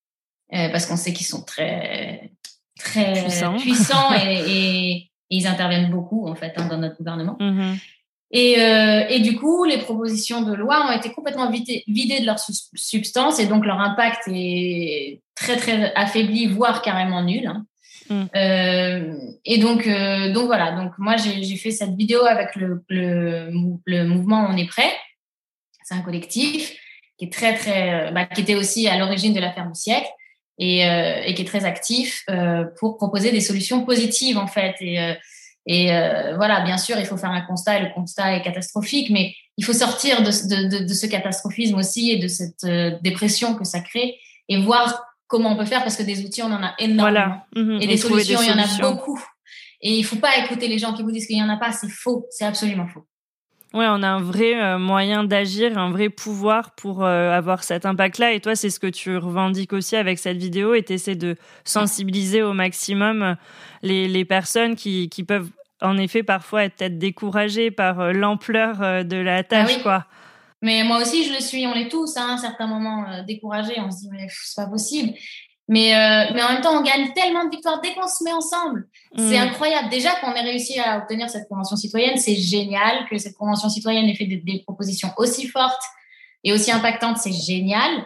euh, 0.53 0.69
parce 0.69 0.85
qu'on 0.85 0.95
sait 0.97 1.13
qu'ils 1.13 1.25
sont 1.25 1.43
très 1.43 2.31
très 2.79 3.25
puissants, 3.57 4.13
et, 4.25 4.43
et, 4.47 5.09
ils 5.29 5.47
interviennent 5.47 5.89
beaucoup 5.89 6.27
en 6.27 6.35
fait 6.35 6.53
hein, 6.57 6.67
dans 6.67 6.77
notre 6.77 6.97
gouvernement. 6.97 7.37
Mm-hmm. 7.39 7.79
Et, 8.35 8.59
euh, 8.59 9.05
et, 9.09 9.19
du 9.19 9.35
coup, 9.35 9.63
les 9.63 9.77
propositions 9.77 10.41
de 10.41 10.53
loi 10.53 10.87
ont 10.87 10.91
été 10.91 11.11
complètement 11.11 11.51
vidées, 11.51 11.83
vidées 11.87 12.19
de 12.19 12.25
leur 12.25 12.39
substance 12.39 13.39
et 13.39 13.45
donc 13.45 13.63
leur 13.63 13.79
impact 13.79 14.23
est 14.27 15.21
très 15.35 15.55
très 15.55 15.93
affaibli, 15.93 16.47
voire 16.47 16.81
carrément 16.81 17.23
nul. 17.23 17.45
Hein. 17.45 17.65
Mm. 18.09 18.23
Euh, 18.35 19.13
et 19.45 19.59
donc, 19.59 19.85
euh, 19.85 20.33
donc 20.33 20.47
voilà. 20.47 20.71
Donc 20.71 20.93
moi, 20.97 21.15
j'ai 21.15 21.55
fait 21.57 21.71
cette 21.71 21.95
vidéo 21.95 22.25
avec 22.25 22.55
le, 22.55 22.83
le, 22.89 23.51
le, 23.85 24.03
mouvement 24.05 24.47
On 24.49 24.57
est 24.57 24.67
prêt. 24.67 24.91
C'est 25.83 25.93
un 25.93 26.01
collectif 26.01 26.73
qui 27.19 27.25
est 27.25 27.31
très 27.31 27.53
très, 27.53 28.11
bah, 28.11 28.25
qui 28.25 28.41
était 28.41 28.55
aussi 28.55 28.87
à 28.87 28.97
l'origine 28.97 29.33
de 29.33 29.39
l'affaire 29.39 29.67
du 29.67 29.79
siècle 29.79 30.09
et, 30.57 30.85
euh, 30.87 31.21
et, 31.25 31.33
qui 31.33 31.41
est 31.41 31.45
très 31.45 31.65
actif 31.65 32.23
euh, 32.29 32.65
pour 32.79 32.97
proposer 32.97 33.31
des 33.31 33.41
solutions 33.41 33.85
positives 33.85 34.37
en 34.37 34.47
fait. 34.47 34.75
Et 34.81 34.99
euh, 34.99 35.13
et 35.65 35.93
euh, 35.93 36.35
voilà, 36.35 36.61
bien 36.61 36.77
sûr, 36.77 36.97
il 36.99 37.05
faut 37.05 37.17
faire 37.17 37.31
un 37.31 37.41
constat 37.41 37.79
et 37.79 37.83
le 37.83 37.93
constat 37.93 38.35
est 38.35 38.41
catastrophique, 38.41 39.09
mais 39.09 39.33
il 39.57 39.63
faut 39.63 39.73
sortir 39.73 40.21
de, 40.21 40.29
de, 40.29 40.77
de, 40.77 40.83
de 40.85 40.93
ce 40.93 41.05
catastrophisme 41.05 41.75
aussi 41.75 42.11
et 42.11 42.19
de 42.19 42.27
cette 42.27 42.63
euh, 42.65 42.97
dépression 43.01 43.55
que 43.55 43.63
ça 43.63 43.79
crée 43.79 44.17
et 44.49 44.61
voir 44.61 45.05
comment 45.27 45.53
on 45.53 45.57
peut 45.57 45.65
faire 45.65 45.83
parce 45.83 45.95
que 45.95 46.03
des 46.03 46.23
outils, 46.25 46.43
on 46.43 46.51
en 46.51 46.63
a 46.63 46.73
énormément. 46.79 47.03
Voilà. 47.03 47.45
Mhm. 47.55 47.81
et 47.81 47.87
des 47.87 47.97
solutions, 47.97 48.41
il 48.41 48.49
y 48.49 48.51
en 48.51 48.57
a 48.57 48.81
beaucoup. 48.81 49.23
Et 49.81 49.97
il 49.97 50.03
faut 50.03 50.17
pas 50.17 50.37
écouter 50.37 50.67
les 50.67 50.79
gens 50.79 50.93
qui 50.93 51.03
vous 51.03 51.11
disent 51.11 51.27
qu'il 51.27 51.37
y 51.37 51.43
en 51.43 51.49
a 51.49 51.57
pas, 51.57 51.71
c'est 51.71 51.89
faux, 51.89 52.25
c'est 52.29 52.45
absolument 52.45 52.87
faux. 52.87 53.05
Ouais, 53.73 53.87
on 53.89 54.03
a 54.03 54.07
un 54.07 54.21
vrai 54.21 54.61
euh, 54.61 54.77
moyen 54.77 55.23
d'agir, 55.23 55.79
un 55.79 55.89
vrai 55.89 56.09
pouvoir 56.09 56.71
pour 56.75 57.03
euh, 57.03 57.31
avoir 57.31 57.63
cet 57.63 57.87
impact-là. 57.87 58.33
Et 58.33 58.39
toi, 58.39 58.55
c'est 58.55 58.69
ce 58.69 58.79
que 58.79 58.85
tu 58.85 59.17
revendiques 59.17 59.73
aussi 59.73 59.95
avec 59.95 60.19
cette 60.19 60.37
vidéo 60.37 60.75
et 60.75 60.83
tu 60.83 60.93
essaies 60.93 61.15
de 61.15 61.35
sensibiliser 61.63 62.43
au 62.43 62.53
maximum 62.53 63.23
euh, 63.23 63.33
les, 63.81 64.07
les 64.07 64.25
personnes 64.25 64.75
qui, 64.75 65.09
qui 65.09 65.23
peuvent 65.23 65.49
en 65.81 65.97
effet 65.97 66.21
parfois 66.21 66.65
être 66.65 66.75
peut-être 66.75 66.99
découragées 66.99 67.71
par 67.71 68.13
l'ampleur 68.13 69.03
de 69.03 69.17
la 69.17 69.37
ah 69.37 69.43
tâche, 69.43 69.81
quoi. 69.81 70.05
Mais 70.61 70.83
moi 70.83 71.01
aussi, 71.01 71.25
je 71.25 71.33
le 71.33 71.41
suis, 71.41 71.67
on 71.67 71.73
est 71.73 71.89
tous 71.89 72.15
hein, 72.15 72.27
à 72.29 72.33
un 72.33 72.37
certain 72.37 72.67
moment 72.67 73.05
découragés, 73.27 73.73
on 73.79 73.91
se 73.91 74.01
dit 74.01 74.09
mais 74.09 74.27
c'est 74.29 74.63
pas 74.63 74.69
possible. 74.69 75.11
Mais, 75.69 75.95
euh, 75.95 76.33
mais 76.33 76.43
en 76.43 76.49
même 76.53 76.61
temps, 76.61 76.77
on 76.77 76.83
gagne 76.83 77.13
tellement 77.13 77.45
de 77.45 77.49
victoires 77.49 77.79
dès 77.81 77.93
qu'on 77.93 78.07
se 78.07 78.23
met 78.23 78.33
ensemble. 78.33 78.85
C'est 79.15 79.39
mm. 79.39 79.47
incroyable. 79.47 79.89
Déjà 79.89 80.11
qu'on 80.15 80.33
ait 80.33 80.41
réussi 80.41 80.77
à 80.79 80.97
obtenir 80.97 81.29
cette 81.29 81.47
convention 81.47 81.77
citoyenne, 81.77 82.17
c'est 82.17 82.35
génial 82.35 83.05
que 83.09 83.17
cette 83.17 83.35
convention 83.35 83.69
citoyenne 83.69 84.05
ait 84.05 84.15
fait 84.15 84.25
des, 84.25 84.37
des 84.37 84.61
propositions 84.65 85.11
aussi 85.17 85.47
fortes 85.47 85.83
et 86.43 86.51
aussi 86.51 86.71
impactantes. 86.71 87.17
C'est 87.17 87.31
génial. 87.31 88.05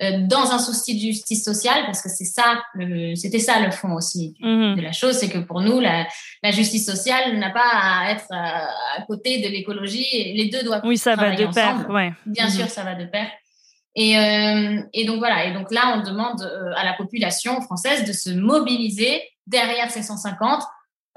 Euh, 0.00 0.26
dans 0.26 0.50
un 0.50 0.58
souci 0.58 0.94
de 0.94 1.00
justice 1.00 1.44
sociale, 1.44 1.84
parce 1.84 2.00
que 2.02 2.08
c'est 2.08 2.24
ça, 2.24 2.62
c'était 3.14 3.38
ça 3.38 3.60
le 3.60 3.70
fond 3.70 3.92
aussi 3.92 4.34
mm-hmm. 4.40 4.76
de 4.76 4.80
la 4.80 4.90
chose, 4.90 5.16
c'est 5.16 5.28
que 5.28 5.38
pour 5.38 5.60
nous, 5.60 5.80
la, 5.80 6.06
la 6.42 6.50
justice 6.50 6.86
sociale 6.86 7.38
n'a 7.38 7.50
pas 7.50 7.70
à 7.72 8.10
être 8.10 8.24
à, 8.30 8.68
à 8.96 9.02
côté 9.06 9.40
de 9.40 9.48
l'écologie. 9.48 10.32
Les 10.34 10.48
deux 10.48 10.62
doivent 10.62 10.80
oui, 10.84 10.96
ça 10.96 11.14
va 11.14 11.36
de 11.36 11.46
pair. 11.52 11.86
Ouais. 11.90 12.12
Bien 12.26 12.46
mm-hmm. 12.46 12.56
sûr, 12.56 12.68
ça 12.68 12.84
va 12.84 12.94
de 12.94 13.04
pair. 13.04 13.26
Et, 13.94 14.18
euh, 14.18 14.82
et, 14.92 15.04
donc 15.04 15.18
voilà. 15.18 15.44
Et 15.46 15.52
donc 15.52 15.70
là, 15.70 15.94
on 15.96 16.02
demande 16.02 16.42
euh, 16.42 16.72
à 16.76 16.84
la 16.84 16.94
population 16.94 17.60
française 17.60 18.04
de 18.04 18.12
se 18.12 18.30
mobiliser 18.30 19.22
derrière 19.46 19.90
ces 19.90 20.02
150. 20.02 20.62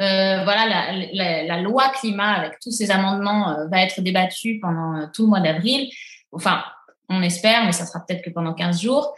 Euh, 0.01 0.43
voilà, 0.43 0.67
la, 0.67 0.91
la, 1.13 1.43
la, 1.43 1.61
loi 1.61 1.87
climat 1.89 2.33
avec 2.33 2.59
tous 2.59 2.71
ces 2.71 2.91
amendements 2.91 3.51
euh, 3.51 3.67
va 3.67 3.81
être 3.81 4.01
débattue 4.01 4.59
pendant 4.61 4.97
euh, 4.97 5.05
tout 5.13 5.23
le 5.23 5.29
mois 5.29 5.39
d'avril. 5.39 5.89
Enfin, 6.33 6.63
on 7.07 7.21
espère, 7.21 7.65
mais 7.65 7.71
ça 7.71 7.85
sera 7.85 8.05
peut-être 8.05 8.21
que 8.21 8.29
pendant 8.29 8.53
15 8.53 8.81
jours. 8.81 9.15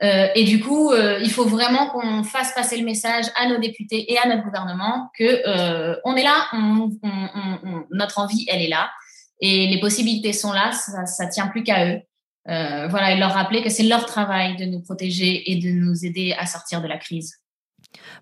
et 0.00 0.44
du 0.44 0.58
coup, 0.60 0.92
il 0.92 1.30
faut 1.30 1.44
vraiment 1.44 1.88
qu'on 1.90 2.24
fasse 2.24 2.52
passer 2.52 2.76
le 2.76 2.84
message 2.84 3.26
à 3.36 3.46
nos 3.46 3.58
députés 3.58 4.12
et 4.12 4.18
à 4.18 4.26
notre 4.26 4.42
gouvernement 4.42 5.08
que 5.16 5.96
on 6.04 6.16
est 6.16 6.24
là, 6.24 6.48
on, 6.52 6.90
on, 7.04 7.28
on, 7.64 7.84
notre 7.92 8.18
envie, 8.18 8.44
elle 8.50 8.60
est 8.60 8.68
là, 8.68 8.90
et 9.40 9.68
les 9.68 9.78
possibilités 9.78 10.32
sont 10.32 10.52
là. 10.52 10.72
Ça, 10.72 11.06
ça 11.06 11.28
tient 11.28 11.46
plus 11.46 11.62
qu'à 11.62 11.86
eux. 11.86 12.00
Euh, 12.48 12.88
voilà, 12.88 13.12
et 13.12 13.18
leur 13.18 13.32
rappeler 13.32 13.62
que 13.62 13.70
c'est 13.70 13.84
leur 13.84 14.06
travail 14.06 14.56
de 14.56 14.64
nous 14.64 14.80
protéger 14.80 15.50
et 15.52 15.56
de 15.56 15.70
nous 15.70 16.04
aider 16.04 16.34
à 16.36 16.46
sortir 16.46 16.82
de 16.82 16.88
la 16.88 16.98
crise. 16.98 17.38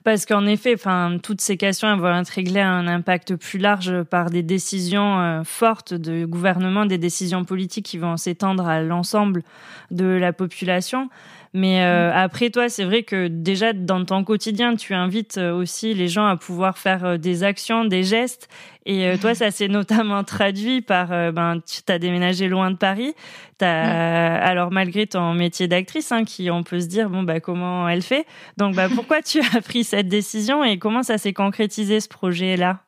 Parce 0.05 0.27
qu'en 0.27 0.47
effet, 0.47 0.75
enfin, 0.75 1.19
toutes 1.23 1.41
ces 1.41 1.57
questions 1.57 1.93
elles 1.93 2.01
vont 2.01 2.15
être 2.19 2.29
réglées 2.29 2.61
à 2.61 2.71
un 2.71 2.87
impact 2.87 3.37
plus 3.37 3.59
large 3.59 4.03
par 4.05 4.31
des 4.31 4.43
décisions 4.43 5.21
euh, 5.21 5.45
fortes 5.45 5.95
de 5.95 6.25
gouvernement, 6.25 6.87
des 6.87 6.99
décisions 6.99 7.45
politiques 7.45 7.87
qui 7.87 7.99
vont 7.99 8.17
s'étendre 8.17 8.67
à 8.67 8.83
l'ensemble 8.83 9.43
de 9.91 10.07
la 10.07 10.33
population. 10.33 11.09
Mais 11.53 11.83
euh, 11.83 12.11
mm. 12.11 12.17
après, 12.17 12.51
toi, 12.51 12.69
c'est 12.69 12.85
vrai 12.85 13.03
que 13.03 13.27
déjà 13.27 13.73
dans 13.73 14.05
ton 14.05 14.23
quotidien, 14.25 14.77
tu 14.77 14.95
invites 14.95 15.39
euh, 15.39 15.53
aussi 15.53 15.95
les 15.95 16.07
gens 16.07 16.27
à 16.27 16.37
pouvoir 16.37 16.79
faire 16.79 17.05
euh, 17.05 17.17
des 17.17 17.43
actions, 17.43 17.85
des 17.85 18.05
gestes. 18.05 18.49
Et 18.87 19.15
toi, 19.21 19.35
ça 19.35 19.51
s'est 19.51 19.69
notamment 19.69 20.25
traduit 20.25 20.81
par, 20.81 21.09
ben, 21.33 21.61
tu 21.61 21.93
as 21.93 21.99
déménagé 21.99 22.49
loin 22.49 22.71
de 22.71 22.77
Paris. 22.77 23.15
As, 23.61 24.37
alors 24.43 24.73
malgré 24.73 25.07
ton 25.07 25.35
métier 25.35 25.69
d'actrice, 25.69 26.11
hein, 26.13 26.25
qui 26.25 26.51
on 26.51 26.63
peut 26.63 26.81
se 26.81 26.87
dire, 26.87 27.11
bon, 27.11 27.23
bah, 27.23 27.41
comment 27.41 27.89
elle 27.89 28.03
fait? 28.03 28.27
Donc, 28.57 28.75
bah, 28.75 28.89
pourquoi 28.93 29.21
tu 29.21 29.41
as 29.55 29.61
pris 29.63 29.85
cette 29.85 30.09
décision 30.09 30.65
et 30.65 30.79
comment 30.79 31.03
ça 31.03 31.19
s'est 31.19 31.35
concrétisé 31.35 32.01
ce 32.01 32.09
projet-là? 32.09 32.81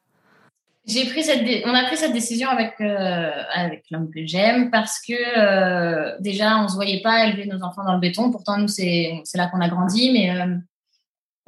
J'ai 0.85 1.07
pris 1.07 1.23
cette 1.23 1.47
on 1.65 1.75
a 1.75 1.85
pris 1.85 1.97
cette 1.97 2.13
décision 2.13 2.49
avec 2.49 2.75
euh, 2.81 3.31
avec 3.55 3.85
l'homme 3.91 4.11
que 4.13 4.27
j'aime 4.27 4.71
parce 4.71 5.01
que 5.01 5.13
euh, 5.13 6.17
déjà 6.19 6.59
on 6.59 6.69
se 6.69 6.75
voyait 6.75 7.03
pas 7.03 7.27
élever 7.27 7.47
nos 7.47 7.63
enfants 7.63 7.85
dans 7.85 7.95
le 7.95 8.01
béton. 8.01 8.33
Pourtant 8.33 8.59
nous 8.59 8.69
c'est 8.69 9.21
c'est 9.25 9.39
là 9.39 9.47
qu'on 9.47 9.61
a 9.61 9.69
grandi 9.69 10.11
mais 10.13 10.31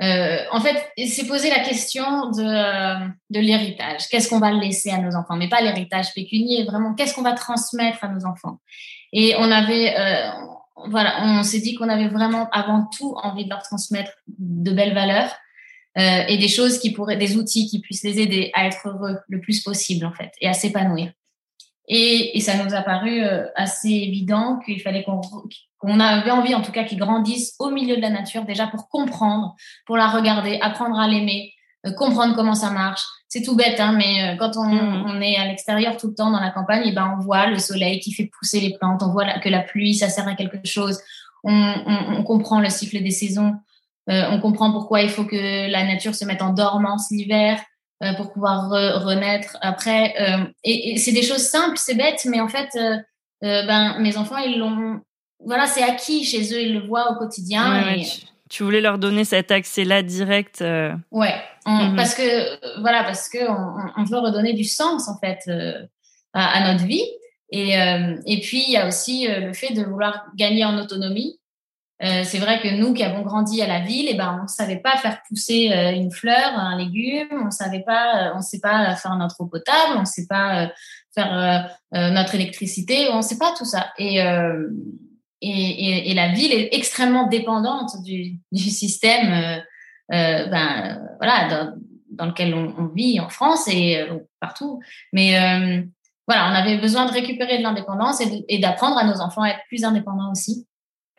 euh, 0.02 0.38
en 0.52 0.60
fait 0.60 0.88
c'est 1.06 1.26
poser 1.26 1.50
la 1.50 1.60
question 1.60 2.30
de 2.30 3.08
de 3.30 3.40
l'héritage. 3.40 4.06
Qu'est-ce 4.08 4.28
qu'on 4.28 4.38
va 4.38 4.52
laisser 4.52 4.90
à 4.90 4.98
nos 4.98 5.16
enfants? 5.16 5.36
Mais 5.36 5.48
pas 5.48 5.60
l'héritage 5.62 6.14
pécunier 6.14 6.64
vraiment 6.64 6.94
qu'est-ce 6.94 7.14
qu'on 7.14 7.22
va 7.22 7.32
transmettre 7.32 8.04
à 8.04 8.08
nos 8.08 8.26
enfants? 8.26 8.60
Et 9.12 9.34
on 9.38 9.50
avait 9.50 9.94
voilà 10.90 11.24
on 11.24 11.42
s'est 11.42 11.60
dit 11.60 11.74
qu'on 11.74 11.88
avait 11.88 12.08
vraiment 12.08 12.48
avant 12.50 12.88
tout 12.96 13.16
envie 13.20 13.44
de 13.44 13.50
leur 13.50 13.62
transmettre 13.62 14.12
de 14.28 14.70
belles 14.70 14.94
valeurs 14.94 15.34
euh, 15.96 16.24
et 16.26 16.38
des 16.38 16.48
choses 16.48 16.78
qui 16.78 16.92
pourraient, 16.92 17.16
des 17.16 17.36
outils 17.36 17.68
qui 17.68 17.80
puissent 17.80 18.02
les 18.02 18.18
aider 18.18 18.50
à 18.54 18.66
être 18.66 18.88
heureux 18.88 19.18
le 19.28 19.40
plus 19.40 19.62
possible 19.62 20.04
en 20.04 20.12
fait 20.12 20.32
et 20.40 20.48
à 20.48 20.52
s'épanouir. 20.52 21.12
Et, 21.86 22.36
et, 22.36 22.40
ça 22.40 22.56
nous 22.64 22.74
a 22.74 22.82
paru 22.82 23.22
euh, 23.22 23.46
assez 23.54 23.90
évident 23.90 24.58
qu'il 24.64 24.80
fallait 24.80 25.04
qu'on 25.04 25.20
qu'on 25.78 26.00
avait 26.00 26.30
envie 26.30 26.54
en 26.54 26.62
tout 26.62 26.72
cas 26.72 26.84
qu'ils 26.84 26.98
grandissent 26.98 27.54
au 27.58 27.70
milieu 27.70 27.96
de 27.96 28.00
la 28.00 28.08
nature 28.10 28.44
déjà 28.44 28.66
pour 28.66 28.88
comprendre, 28.88 29.54
pour 29.86 29.96
la 29.96 30.08
regarder, 30.08 30.58
apprendre 30.62 30.98
à 30.98 31.06
l'aimer, 31.06 31.52
euh, 31.86 31.92
comprendre 31.92 32.34
comment 32.34 32.54
ça 32.54 32.70
marche. 32.70 33.02
C'est 33.28 33.42
tout 33.42 33.54
bête, 33.54 33.78
hein, 33.78 33.92
mais 33.92 34.36
quand 34.38 34.56
on, 34.56 34.64
mmh. 34.64 35.04
on 35.06 35.20
est 35.20 35.36
à 35.36 35.46
l'extérieur 35.46 35.96
tout 35.96 36.08
le 36.08 36.14
temps 36.14 36.30
dans 36.30 36.40
la 36.40 36.50
campagne, 36.50 36.88
et 36.88 36.92
ben 36.92 37.16
on 37.18 37.22
voit 37.22 37.46
le 37.46 37.58
soleil 37.58 38.00
qui 38.00 38.12
fait 38.12 38.30
pousser 38.38 38.60
les 38.60 38.76
plantes, 38.78 39.02
on 39.02 39.12
voit 39.12 39.38
que 39.40 39.48
la 39.48 39.60
pluie 39.60 39.94
ça 39.94 40.08
sert 40.08 40.26
à 40.26 40.34
quelque 40.34 40.58
chose, 40.64 41.00
on, 41.44 41.52
on, 41.52 42.16
on 42.16 42.22
comprend 42.24 42.60
le 42.60 42.70
cycle 42.70 43.00
des 43.02 43.10
saisons. 43.10 43.54
Euh, 44.11 44.25
on 44.30 44.40
comprend 44.40 44.70
pourquoi 44.70 45.02
il 45.02 45.08
faut 45.08 45.25
que 45.25 45.70
la 45.70 45.84
nature 45.84 46.14
se 46.14 46.25
mette 46.25 46.42
en 46.42 46.52
dormance 46.52 47.11
l'hiver 47.11 47.61
euh, 48.02 48.12
pour 48.14 48.32
pouvoir 48.32 48.68
renaître 48.68 49.56
après. 49.62 50.14
Euh, 50.20 50.44
et, 50.62 50.99
c'est 50.99 51.12
des 51.12 51.23
choses 51.23 51.42
simples, 51.42 51.78
c'est 51.78 51.94
bête, 51.94 52.26
mais 52.26 52.40
en 52.40 52.49
fait, 52.49 52.68
ben 53.40 53.99
mes 53.99 54.16
enfants 54.16 54.38
ils 54.38 54.58
l'ont. 54.58 55.00
Voilà, 55.44 55.66
c'est 55.66 55.82
acquis 55.82 56.25
chez 56.25 56.54
eux, 56.54 56.61
ils 56.61 56.75
le 56.75 56.87
voient 56.87 57.12
au 57.12 57.16
quotidien. 57.16 57.96
tu, 58.49 58.62
voulais 58.62 58.80
leur 58.80 58.99
donner 58.99 59.25
cet 59.25 59.50
accès-là 59.50 60.02
direct. 60.02 60.62
Ouais, 61.11 61.34
mhm. 61.66 61.96
parce 61.96 62.14
que 62.14 62.80
voilà, 62.80 63.04
parce 63.04 63.28
que 63.28 63.38
on, 63.96 64.04
veut 64.04 64.18
redonner 64.18 64.52
du 64.52 64.64
sens 64.64 65.08
en 65.08 65.18
fait 65.18 65.40
à, 66.34 66.73
notre 66.73 66.84
vie. 66.84 67.04
Et, 67.50 67.73
et 67.73 68.40
puis 68.40 68.64
il 68.66 68.73
y 68.73 68.76
a 68.76 68.87
aussi 68.87 69.26
le 69.28 69.52
fait 69.52 69.75
de 69.75 69.82
vouloir 69.82 70.25
gagner 70.37 70.64
en 70.64 70.78
autonomie. 70.78 71.38
Euh, 72.04 72.23
c'est 72.25 72.38
vrai 72.38 72.61
que 72.61 72.68
nous 72.68 72.92
qui 72.92 73.02
avons 73.02 73.23
grandi 73.23 73.62
à 73.62 73.66
la 73.66 73.80
ville, 73.80 74.08
eh 74.11 74.14
ben 74.14 74.40
on 74.42 74.46
savait 74.46 74.80
pas 74.80 74.96
faire 74.99 75.23
pousser 75.26 75.73
euh, 75.73 75.92
une 75.92 76.11
fleur, 76.11 76.52
un 76.54 76.76
légume, 76.76 77.28
on 77.46 77.50
savait 77.50 77.82
pas, 77.82 78.34
euh, 78.37 78.40
sait 78.40 78.61
pas 78.61 78.94
faire 78.96 79.16
notre 79.16 79.40
eau 79.40 79.46
potable, 79.46 79.96
on 79.96 80.04
sait 80.04 80.26
pas 80.28 80.70
faire 81.14 81.70
notre 81.92 82.34
électricité, 82.34 83.06
on 83.12 83.23
sait 83.23 83.38
pas 83.38 83.54
tout 83.56 83.64
ça. 83.64 83.92
Et, 83.99 84.16
et, 85.40 86.11
et, 86.11 86.14
la 86.14 86.28
ville 86.28 86.52
est 86.52 86.75
extrêmement 86.75 87.28
dépendante 87.28 87.92
du, 88.02 88.40
système, 88.52 89.62
ben 90.11 91.00
voilà, 91.18 91.76
dans, 92.11 92.26
lequel 92.26 92.52
on, 92.54 92.87
vit 92.88 93.20
en 93.20 93.28
France 93.28 93.68
et 93.68 94.04
partout. 94.40 94.80
Mais 95.12 95.38
voilà, 96.26 96.50
on 96.50 96.54
avait 96.54 96.78
besoin 96.78 97.06
de 97.06 97.12
récupérer 97.12 97.58
de 97.58 97.62
l'indépendance 97.62 98.20
et 98.49 98.58
d'apprendre 98.58 98.99
à 98.99 99.04
nos 99.04 99.20
enfants 99.20 99.42
à 99.42 99.50
être 99.50 99.62
plus 99.68 99.84
indépendants 99.84 100.32
aussi. 100.32 100.66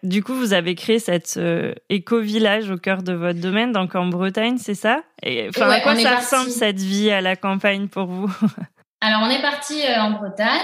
Du 0.06 0.24
coup, 0.24 0.36
vous 0.36 0.54
avez 0.54 0.76
créé 0.76 1.00
cet 1.00 1.38
euh, 1.38 1.74
éco-village 1.90 2.70
au 2.70 2.78
cœur 2.78 3.02
de 3.02 3.14
votre 3.14 3.40
domaine, 3.40 3.72
donc 3.72 3.96
en 3.96 4.06
Bretagne, 4.06 4.60
c'est 4.60 4.76
ça? 4.76 5.02
Et, 5.24 5.50
enfin, 5.50 5.68
À 5.68 5.80
quoi 5.80 5.96
ça 5.96 6.18
ressemble 6.18 6.52
cette 6.52 6.80
vie 6.80 7.10
à 7.10 7.22
la 7.22 7.36
campagne 7.36 7.88
pour 7.88 8.06
vous? 8.06 8.32
Alors, 9.02 9.22
on 9.24 9.30
est 9.32 9.42
parti 9.42 9.82
euh, 9.82 10.00
en 10.00 10.12
Bretagne. 10.12 10.62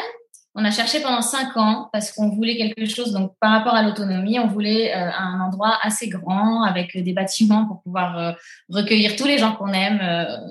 On 0.54 0.66
a 0.66 0.72
cherché 0.72 1.02
pendant 1.02 1.22
cinq 1.22 1.56
ans 1.56 1.90
parce 1.94 2.12
qu'on 2.12 2.30
voulait 2.30 2.58
quelque 2.58 2.86
chose. 2.86 3.14
Donc, 3.14 3.34
par 3.40 3.52
rapport 3.52 3.74
à 3.74 3.84
l'autonomie, 3.84 4.38
on 4.38 4.48
voulait 4.48 4.94
euh, 4.94 5.10
un 5.18 5.40
endroit 5.40 5.78
assez 5.82 6.10
grand 6.10 6.64
avec 6.64 7.02
des 7.02 7.14
bâtiments 7.14 7.66
pour 7.66 7.82
pouvoir 7.82 8.36
recueillir 8.70 9.16
tous 9.16 9.26
les 9.26 9.38
gens 9.38 9.54
qu'on 9.54 9.72
aime 9.72 10.02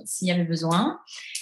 s'il 0.06 0.28
y 0.28 0.30
avait 0.30 0.44
besoin. 0.44 0.98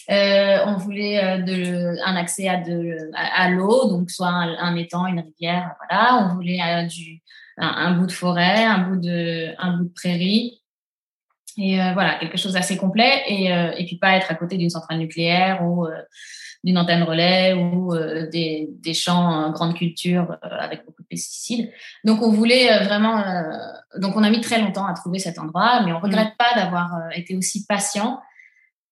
on 0.08 0.76
voulait 0.76 1.42
de, 1.42 1.96
un 2.04 2.16
accès 2.16 2.48
à, 2.48 2.56
de, 2.56 3.10
à, 3.14 3.48
l'eau, 3.50 3.88
donc 3.88 4.10
soit 4.10 4.28
un, 4.28 4.74
étang, 4.74 5.06
une 5.06 5.20
rivière, 5.20 5.74
voilà. 5.78 6.16
On 6.24 6.34
voulait 6.34 6.86
du, 6.86 7.22
un, 7.58 7.92
bout 7.92 8.06
de 8.06 8.12
forêt, 8.12 8.64
un 8.64 8.78
bout 8.78 8.96
de, 8.96 9.54
un 9.58 9.76
bout 9.76 9.84
de 9.84 9.92
prairie. 9.94 10.62
Et 11.58 11.80
euh, 11.80 11.92
voilà, 11.92 12.14
quelque 12.18 12.38
chose 12.38 12.52
d'assez 12.52 12.76
complet. 12.76 13.22
Et, 13.26 13.52
euh, 13.52 13.72
et 13.76 13.84
puis 13.84 13.98
pas 13.98 14.16
être 14.16 14.30
à 14.30 14.34
côté 14.34 14.56
d'une 14.56 14.70
centrale 14.70 14.98
nucléaire 14.98 15.64
ou 15.64 15.86
euh, 15.86 15.90
d'une 16.64 16.78
antenne 16.78 17.02
relais 17.02 17.54
ou 17.54 17.94
des, 18.32 18.68
des 18.70 18.94
champs 18.94 19.50
grande 19.50 19.74
culture 19.74 20.36
avec 20.42 20.84
beaucoup 20.84 21.02
de 21.02 21.06
pesticides. 21.08 21.70
Donc 22.04 22.22
on 22.22 22.30
voulait 22.30 22.84
vraiment. 22.84 23.22
donc 23.96 24.16
on 24.16 24.22
a 24.22 24.30
mis 24.30 24.40
très 24.40 24.60
longtemps 24.60 24.86
à 24.86 24.94
trouver 24.94 25.18
cet 25.18 25.38
endroit, 25.38 25.82
mais 25.84 25.92
on 25.92 26.00
regrette 26.00 26.36
pas 26.38 26.54
d'avoir 26.56 26.90
été 27.14 27.36
aussi 27.36 27.64
patient. 27.66 28.20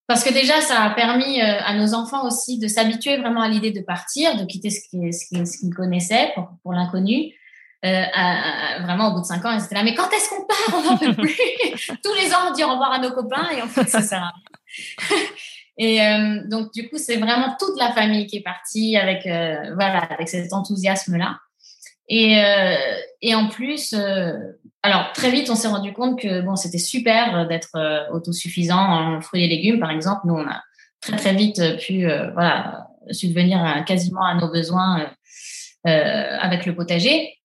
Parce 0.06 0.22
que 0.22 0.32
déjà, 0.32 0.60
ça 0.60 0.82
a 0.82 0.90
permis 0.90 1.40
à 1.40 1.74
nos 1.74 1.92
enfants 1.92 2.24
aussi 2.24 2.60
de 2.60 2.68
s'habituer 2.68 3.16
vraiment 3.16 3.42
à 3.42 3.48
l'idée 3.48 3.72
de 3.72 3.80
partir, 3.80 4.36
de 4.36 4.44
quitter 4.44 4.70
ce 4.70 4.88
qu'ils 4.88 5.12
ce 5.12 5.58
qu'ils 5.58 5.74
connaissaient 5.74 6.30
pour, 6.36 6.48
pour 6.62 6.72
l'inconnu, 6.72 7.32
euh, 7.84 8.04
vraiment 8.82 9.08
au 9.08 9.14
bout 9.14 9.20
de 9.20 9.26
cinq 9.26 9.44
ans, 9.44 9.52
ils 9.52 9.62
étaient 9.62 9.74
là, 9.74 9.84
mais 9.84 9.94
quand 9.94 10.10
est-ce 10.10 10.28
qu'on 10.30 10.44
part? 10.44 10.74
On 10.74 10.82
n'en 10.82 10.96
peut 10.96 11.14
plus. 11.14 11.36
Tous 12.02 12.14
les 12.14 12.32
ans, 12.32 12.48
on 12.48 12.52
dit 12.52 12.64
au 12.64 12.70
revoir 12.70 12.92
à 12.92 12.98
nos 12.98 13.12
copains 13.12 13.48
et 13.56 13.62
en 13.62 13.68
fait, 13.68 13.88
ça 13.88 14.00
sert 14.00 14.22
à 14.22 14.32
rien. 14.32 15.18
Et 15.78 16.00
euh, 16.00 16.42
donc, 16.46 16.72
du 16.72 16.88
coup, 16.88 16.96
c'est 16.98 17.16
vraiment 17.16 17.54
toute 17.58 17.78
la 17.78 17.92
famille 17.92 18.26
qui 18.26 18.36
est 18.38 18.42
partie 18.42 18.96
avec, 18.96 19.26
euh, 19.26 19.74
voilà, 19.74 19.98
avec 19.98 20.28
cet 20.28 20.52
enthousiasme-là. 20.52 21.38
Et, 22.08 22.38
euh, 22.38 22.76
et 23.20 23.34
en 23.34 23.48
plus, 23.48 23.92
euh, 23.92 24.32
alors 24.82 25.12
très 25.12 25.30
vite, 25.30 25.50
on 25.50 25.54
s'est 25.54 25.68
rendu 25.68 25.92
compte 25.92 26.18
que 26.20 26.40
bon, 26.42 26.56
c'était 26.56 26.78
super 26.78 27.48
d'être 27.48 28.08
autosuffisant 28.12 28.78
en 28.78 29.20
fruits 29.20 29.44
et 29.44 29.48
légumes, 29.48 29.80
par 29.80 29.90
exemple. 29.90 30.20
Nous, 30.24 30.34
on 30.34 30.46
a 30.46 30.62
très 31.00 31.16
très 31.16 31.34
vite 31.34 31.60
pu, 31.80 32.06
voilà, 32.32 32.86
subvenir 33.10 33.84
quasiment 33.86 34.24
à 34.24 34.34
nos 34.34 34.50
besoins 34.50 35.10
avec 35.84 36.64
le 36.64 36.74
potager. 36.74 37.36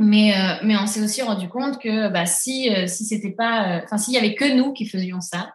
Mais, 0.00 0.34
euh, 0.34 0.54
mais 0.64 0.78
on 0.78 0.86
s'est 0.86 1.02
aussi 1.02 1.20
rendu 1.20 1.50
compte 1.50 1.78
que 1.78 2.08
bah, 2.08 2.24
si, 2.24 2.74
euh, 2.74 2.86
si 2.86 3.04
c'était 3.04 3.32
pas, 3.32 3.68
euh, 3.68 3.80
enfin, 3.84 3.98
s'il 3.98 4.14
y 4.14 4.16
avait 4.16 4.34
que 4.34 4.50
nous 4.56 4.72
qui 4.72 4.86
faisions 4.86 5.20
ça, 5.20 5.52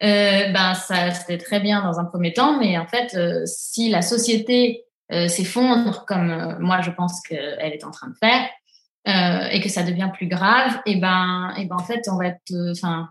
ben 0.00 0.74
ça 0.74 1.12
c'était 1.12 1.38
très 1.38 1.60
bien 1.60 1.82
dans 1.82 1.98
un 1.98 2.04
premier 2.04 2.32
temps, 2.32 2.58
mais 2.58 2.78
en 2.78 2.86
fait, 2.86 3.16
si 3.46 3.90
la 3.90 4.02
société 4.02 4.84
s'effondre 5.10 6.04
comme 6.06 6.58
moi 6.60 6.80
je 6.80 6.90
pense 6.90 7.20
qu'elle 7.22 7.72
est 7.72 7.84
en 7.84 7.90
train 7.90 8.08
de 8.08 8.16
faire, 8.16 9.50
et 9.52 9.60
que 9.60 9.68
ça 9.68 9.82
devient 9.82 10.10
plus 10.12 10.26
grave, 10.26 10.80
et 10.86 10.96
ben, 10.96 11.54
et 11.56 11.66
ben 11.66 11.76
en 11.76 11.84
fait, 11.84 12.02
on 12.08 12.16
va 12.16 12.26
être, 12.26 12.52
enfin, 12.72 13.08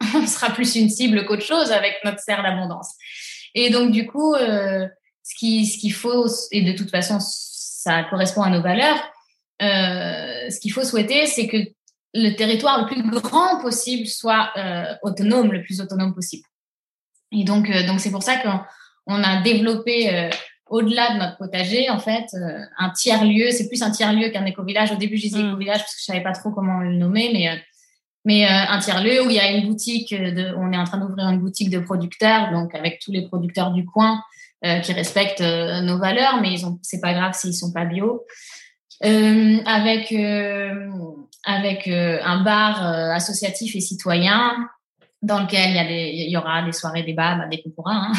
on 0.14 0.26
sera 0.26 0.50
plus 0.50 0.76
une 0.76 0.88
cible 0.88 1.26
qu'autre 1.26 1.44
chose 1.44 1.72
avec 1.72 1.96
notre 2.04 2.20
serre 2.20 2.42
d'abondance. 2.42 2.94
Et 3.54 3.70
donc 3.70 3.90
du 3.90 4.06
coup, 4.06 4.34
ce 4.36 5.34
qui 5.36 5.66
ce 5.66 5.78
qu'il 5.78 5.92
faut, 5.92 6.26
et 6.52 6.62
de 6.62 6.76
toute 6.76 6.90
façon, 6.90 7.18
ça 7.20 8.04
correspond 8.04 8.42
à 8.42 8.50
nos 8.50 8.62
valeurs 8.62 9.02
euh, 9.62 10.48
ce 10.48 10.58
qu'il 10.58 10.72
faut 10.72 10.84
souhaiter, 10.84 11.26
c'est 11.26 11.46
que 11.46 11.58
le 12.14 12.34
territoire 12.34 12.80
le 12.80 12.86
plus 12.86 13.02
grand 13.20 13.60
possible 13.60 14.06
soit 14.06 14.50
euh, 14.56 14.84
autonome, 15.02 15.52
le 15.52 15.62
plus 15.62 15.80
autonome 15.80 16.14
possible. 16.14 16.44
Et 17.32 17.44
donc, 17.44 17.70
euh, 17.70 17.86
donc 17.86 18.00
c'est 18.00 18.10
pour 18.10 18.22
ça 18.22 18.36
qu'on 18.36 19.22
a 19.22 19.42
développé 19.42 20.30
au-delà 20.66 21.14
de 21.14 21.18
notre 21.18 21.36
potager, 21.36 21.90
en 21.90 21.98
fait, 21.98 22.26
un 22.78 22.90
tiers 22.90 23.24
lieu. 23.24 23.50
C'est 23.50 23.68
plus 23.68 23.82
un 23.82 23.90
tiers 23.90 24.12
lieu 24.12 24.28
qu'un 24.30 24.44
éco-village. 24.44 24.92
Au 24.92 24.96
début, 24.96 25.16
je 25.16 25.22
disais 25.22 25.42
mmh. 25.42 25.48
éco-village 25.48 25.78
parce 25.78 25.94
que 25.94 26.00
je 26.00 26.04
savais 26.04 26.22
pas 26.22 26.32
trop 26.32 26.50
comment 26.50 26.80
le 26.80 26.94
nommer, 26.94 27.30
mais 27.32 27.62
mais 28.26 28.46
un 28.46 28.78
tiers 28.80 29.02
lieu 29.02 29.24
où 29.24 29.30
il 29.30 29.36
y 29.36 29.40
a 29.40 29.50
une 29.50 29.66
boutique. 29.66 30.14
De, 30.14 30.54
on 30.58 30.72
est 30.72 30.76
en 30.76 30.84
train 30.84 30.98
d'ouvrir 30.98 31.28
une 31.28 31.40
boutique 31.40 31.70
de 31.70 31.78
producteurs, 31.78 32.52
donc 32.52 32.74
avec 32.74 33.00
tous 33.00 33.10
les 33.10 33.26
producteurs 33.26 33.72
du 33.72 33.84
coin 33.84 34.22
qui 34.62 34.92
respectent 34.92 35.40
nos 35.40 35.98
valeurs, 35.98 36.40
mais 36.40 36.52
ils 36.52 36.66
ont, 36.66 36.78
c'est 36.82 37.00
pas 37.00 37.14
grave 37.14 37.32
s'ils 37.32 37.54
sont 37.54 37.72
pas 37.72 37.84
bio. 37.84 38.26
Euh, 39.02 39.56
avec 39.64 40.12
euh, 40.12 40.90
avec 41.44 41.88
un 41.88 42.42
bar 42.42 42.82
associatif 43.12 43.74
et 43.74 43.80
citoyen 43.80 44.68
dans 45.22 45.40
lequel 45.40 45.70
il 45.70 45.76
y, 45.76 45.78
a 45.78 45.84
des, 45.84 46.12
il 46.14 46.30
y 46.30 46.36
aura 46.36 46.62
des 46.62 46.72
soirées 46.72 47.02
débats, 47.02 47.34
bah, 47.34 47.46
des 47.46 47.62
concours, 47.62 47.88
hein. 47.88 48.12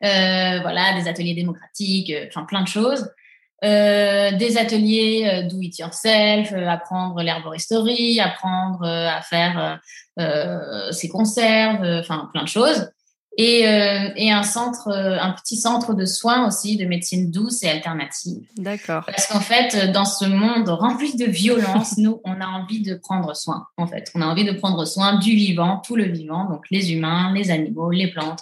voilà, 0.62 0.98
des 0.98 1.08
ateliers 1.08 1.34
démocratiques, 1.34 2.12
enfin 2.28 2.44
plein 2.44 2.62
de 2.62 2.68
choses. 2.68 3.06
Euh, 3.64 4.32
des 4.32 4.58
ateliers 4.58 5.26
euh, 5.26 5.48
do 5.48 5.60
it 5.62 5.78
yourself, 5.78 6.52
euh, 6.52 6.68
apprendre 6.68 7.22
l'herboristerie, 7.22 8.20
apprendre 8.20 8.84
à 8.84 9.22
faire 9.22 9.80
ses 10.92 11.08
conserves, 11.08 11.84
enfin 12.00 12.28
plein 12.32 12.42
de 12.42 12.48
choses. 12.48 12.90
Et, 13.38 13.60
et 14.16 14.32
un 14.32 14.42
centre, 14.42 14.88
un 14.90 15.32
petit 15.32 15.56
centre 15.56 15.92
de 15.92 16.06
soins 16.06 16.46
aussi, 16.46 16.78
de 16.78 16.86
médecine 16.86 17.30
douce 17.30 17.62
et 17.62 17.68
alternative. 17.68 18.42
D'accord. 18.56 19.04
Parce 19.04 19.26
qu'en 19.26 19.40
fait, 19.40 19.92
dans 19.92 20.06
ce 20.06 20.24
monde 20.24 20.70
rempli 20.70 21.16
de 21.16 21.26
violence, 21.26 21.96
nous, 21.98 22.20
on 22.24 22.40
a 22.40 22.46
envie 22.46 22.80
de 22.80 22.94
prendre 22.94 23.36
soin. 23.36 23.66
En 23.76 23.86
fait, 23.86 24.10
on 24.14 24.22
a 24.22 24.26
envie 24.26 24.44
de 24.44 24.52
prendre 24.52 24.86
soin 24.86 25.18
du 25.18 25.32
vivant, 25.32 25.82
tout 25.84 25.96
le 25.96 26.04
vivant, 26.04 26.48
donc 26.48 26.64
les 26.70 26.92
humains, 26.92 27.34
les 27.34 27.50
animaux, 27.50 27.90
les 27.90 28.10
plantes, 28.10 28.40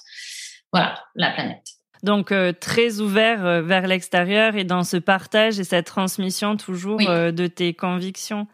voilà, 0.73 0.95
la 1.17 1.31
planète. 1.33 1.75
Donc 2.05 2.33
euh, 2.33 2.53
très 2.53 3.01
ouvert 3.01 3.47
euh, 3.47 3.63
vers 3.63 3.87
l'extérieur 3.87 4.57
et 4.57 4.65
dans 4.65 4.85
ce 4.85 4.99
partage 4.99 5.59
et 5.59 5.65
cette 5.65 5.87
transmission 5.87 6.57
toujours 6.57 7.01
euh, 7.09 7.33
de 7.33 7.47
tes 7.47 7.73
convictions. 7.73 8.47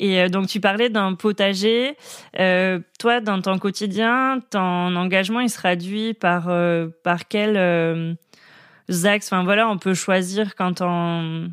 Et 0.00 0.28
donc 0.28 0.46
tu 0.46 0.60
parlais 0.60 0.88
d'un 0.88 1.14
potager. 1.14 1.96
toi, 2.98 3.20
dans 3.20 3.40
ton 3.42 3.58
quotidien, 3.58 4.40
ton 4.50 4.96
engagement, 4.96 5.40
il 5.40 5.50
se 5.50 5.56
traduit 5.56 6.14
par 6.14 6.50
par 7.04 7.28
quel 7.28 8.16
axes? 9.04 9.32
Enfin 9.32 9.44
voilà, 9.44 9.68
on 9.68 9.78
peut 9.78 9.94
choisir 9.94 10.54
quand 10.54 10.80
on 10.80 11.50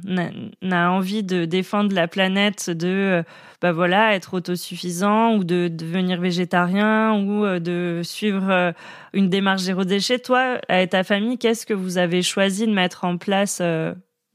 a 0.72 0.90
envie 0.90 1.24
de 1.24 1.46
défendre 1.46 1.94
la 1.94 2.08
planète, 2.08 2.70
de 2.70 2.88
euh, 2.88 3.24
bah 3.62 3.72
voilà 3.72 4.16
être 4.16 4.36
autosuffisant 4.36 5.36
ou 5.36 5.44
de 5.44 5.68
devenir 5.68 6.20
végétarien 6.20 7.14
ou 7.14 7.46
euh, 7.46 7.60
de 7.60 8.02
suivre 8.04 8.50
euh, 8.50 8.72
une 9.14 9.30
démarche 9.30 9.62
zéro 9.62 9.84
déchet. 9.84 10.20
Toi, 10.20 10.60
avec 10.68 10.92
ta 10.92 11.04
famille, 11.04 11.38
qu'est-ce 11.38 11.66
que 11.66 11.74
vous 11.74 11.98
avez 11.98 12.22
choisi 12.22 12.68
de 12.68 12.74
mettre 12.74 13.04
en 13.06 13.18
place 13.18 13.62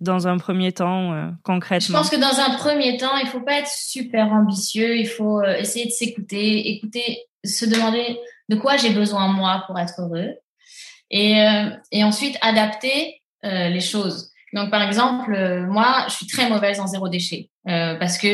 dans 0.03 0.29
un 0.29 0.39
premier 0.39 0.73
temps 0.73 1.33
concrètement? 1.43 1.99
Je 1.99 2.03
pense 2.03 2.11
que 2.11 2.21
dans 2.21 2.41
un 2.41 2.57
premier 2.57 2.97
temps, 2.97 3.17
il 3.23 3.29
faut 3.29 3.41
pas 3.41 3.59
être 3.59 3.69
super 3.69 4.33
ambitieux. 4.33 4.97
Il 4.97 5.09
faut 5.09 5.43
essayer 5.43 5.87
de 5.87 5.91
s'écouter, 5.91 6.71
écouter, 6.71 7.25
se 7.45 7.65
demander 7.65 8.19
de 8.49 8.57
quoi 8.57 8.77
j'ai 8.77 8.91
besoin 8.91 9.29
moi 9.29 9.65
pour 9.67 9.79
être 9.79 10.01
heureux 10.01 10.37
et, 11.13 11.41
euh, 11.41 12.05
ensuite 12.05 12.37
adapter 12.41 13.23
euh, 13.45 13.69
les 13.69 13.81
choses. 13.81 14.31
Donc, 14.53 14.71
par 14.71 14.83
exemple, 14.83 15.33
euh, 15.35 15.67
moi, 15.67 16.07
je 16.09 16.15
suis 16.15 16.27
très 16.27 16.49
mauvaise 16.49 16.81
en 16.81 16.87
zéro 16.87 17.09
déchet 17.09 17.51
euh, 17.69 17.95
parce 17.97 18.19
que 18.19 18.29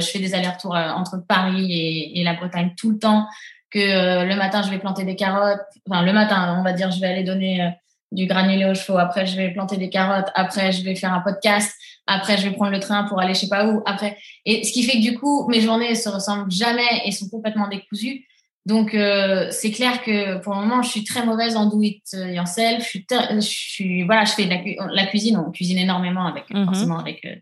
je 0.00 0.06
fais 0.06 0.18
des 0.18 0.34
allers-retours 0.34 0.74
entre 0.74 1.18
Paris 1.28 1.72
et, 1.72 2.20
et, 2.20 2.24
la 2.24 2.34
Bretagne 2.34 2.72
tout 2.76 2.90
le 2.90 2.98
temps. 2.98 3.26
Que 3.70 4.24
le 4.24 4.34
matin, 4.34 4.62
je 4.62 4.70
vais 4.70 4.80
planter 4.80 5.04
des 5.04 5.14
carottes. 5.14 5.60
Enfin, 5.88 6.02
le 6.02 6.12
matin, 6.12 6.56
on 6.58 6.64
va 6.64 6.72
dire, 6.72 6.90
je 6.90 7.00
vais 7.00 7.06
aller 7.06 7.22
donner 7.22 7.72
du 8.12 8.26
granulé 8.26 8.64
aux 8.64 8.74
chevaux. 8.74 8.98
Après, 8.98 9.26
je 9.26 9.36
vais 9.36 9.50
planter 9.50 9.76
des 9.76 9.88
carottes. 9.88 10.28
Après, 10.34 10.72
je 10.72 10.82
vais 10.82 10.94
faire 10.94 11.12
un 11.12 11.20
podcast. 11.20 11.72
Après, 12.06 12.36
je 12.36 12.48
vais 12.48 12.54
prendre 12.54 12.72
le 12.72 12.80
train 12.80 13.04
pour 13.04 13.20
aller 13.20 13.34
je 13.34 13.40
sais 13.40 13.48
pas 13.48 13.68
où. 13.68 13.82
Après, 13.86 14.16
et 14.44 14.64
ce 14.64 14.72
qui 14.72 14.82
fait 14.82 14.98
que 14.98 15.02
du 15.02 15.18
coup, 15.18 15.48
mes 15.48 15.60
journées 15.60 15.94
se 15.94 16.08
ressemblent 16.08 16.50
jamais 16.50 17.02
et 17.04 17.12
sont 17.12 17.28
complètement 17.28 17.68
décousues. 17.68 18.26
Donc, 18.66 18.94
euh, 18.94 19.48
c'est 19.50 19.70
clair 19.70 20.02
que 20.02 20.38
pour 20.38 20.54
le 20.54 20.60
moment, 20.60 20.82
je 20.82 20.90
suis 20.90 21.04
très 21.04 21.24
mauvaise 21.24 21.56
en 21.56 21.66
do 21.66 21.82
it 21.82 22.02
yourself. 22.12 22.82
Je 22.82 22.88
suis, 22.88 23.06
je 23.10 23.40
suis 23.40 24.02
voilà, 24.02 24.24
je 24.24 24.32
fais 24.32 24.44
de 24.44 24.94
la, 24.94 25.06
cuisine, 25.06 25.36
on 25.38 25.50
cuisine 25.50 25.78
énormément 25.78 26.26
avec 26.26 26.50
mhm. 26.50 26.66
forcément 26.66 26.98
avec 26.98 27.24
euh, 27.24 27.36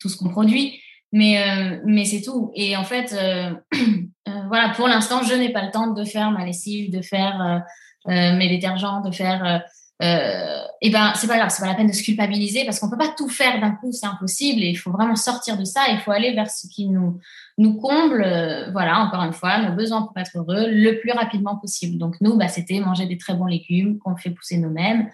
tout 0.00 0.08
ce 0.08 0.16
qu'on 0.16 0.30
produit, 0.30 0.80
mais 1.12 1.38
euh, 1.38 1.80
mais 1.84 2.04
c'est 2.04 2.22
tout. 2.22 2.50
Et 2.54 2.76
en 2.76 2.84
fait, 2.84 3.14
voilà, 4.48 4.70
pour 4.70 4.88
l'instant, 4.88 5.22
je 5.22 5.34
n'ai 5.34 5.50
pas 5.50 5.64
le 5.64 5.70
temps 5.70 5.92
de 5.92 6.04
faire 6.04 6.30
ma 6.30 6.44
lessive, 6.44 6.90
de 6.90 7.02
faire 7.02 7.62
mes 8.06 8.48
détergents, 8.48 9.00
de 9.00 9.12
faire 9.12 9.62
euh, 10.02 10.64
et 10.80 10.90
ben 10.90 11.12
c'est 11.14 11.28
pas 11.28 11.36
grave, 11.36 11.50
c'est 11.50 11.62
pas 11.62 11.68
la 11.68 11.74
peine 11.74 11.86
de 11.86 11.92
se 11.92 12.02
culpabiliser 12.02 12.64
parce 12.64 12.80
qu'on 12.80 12.90
peut 12.90 12.98
pas 12.98 13.14
tout 13.16 13.28
faire 13.28 13.60
d'un 13.60 13.70
coup, 13.70 13.92
c'est 13.92 14.06
impossible 14.06 14.62
et 14.62 14.68
il 14.68 14.74
faut 14.74 14.90
vraiment 14.90 15.14
sortir 15.14 15.56
de 15.56 15.64
ça. 15.64 15.82
Il 15.90 15.98
faut 16.00 16.10
aller 16.10 16.34
vers 16.34 16.50
ce 16.50 16.66
qui 16.66 16.88
nous 16.88 17.20
nous 17.56 17.74
comble, 17.76 18.22
euh, 18.22 18.70
voilà, 18.72 18.98
encore 18.98 19.22
une 19.22 19.32
fois, 19.32 19.58
nos 19.58 19.72
besoins 19.72 20.02
pour 20.02 20.16
être 20.18 20.32
heureux 20.34 20.68
le 20.68 20.98
plus 20.98 21.12
rapidement 21.12 21.56
possible. 21.56 21.96
Donc 21.98 22.16
nous, 22.20 22.36
bah, 22.36 22.48
c'était 22.48 22.80
manger 22.80 23.06
des 23.06 23.16
très 23.16 23.34
bons 23.34 23.46
légumes 23.46 23.98
qu'on 23.98 24.16
fait 24.16 24.30
pousser 24.30 24.56
nous-mêmes, 24.56 25.08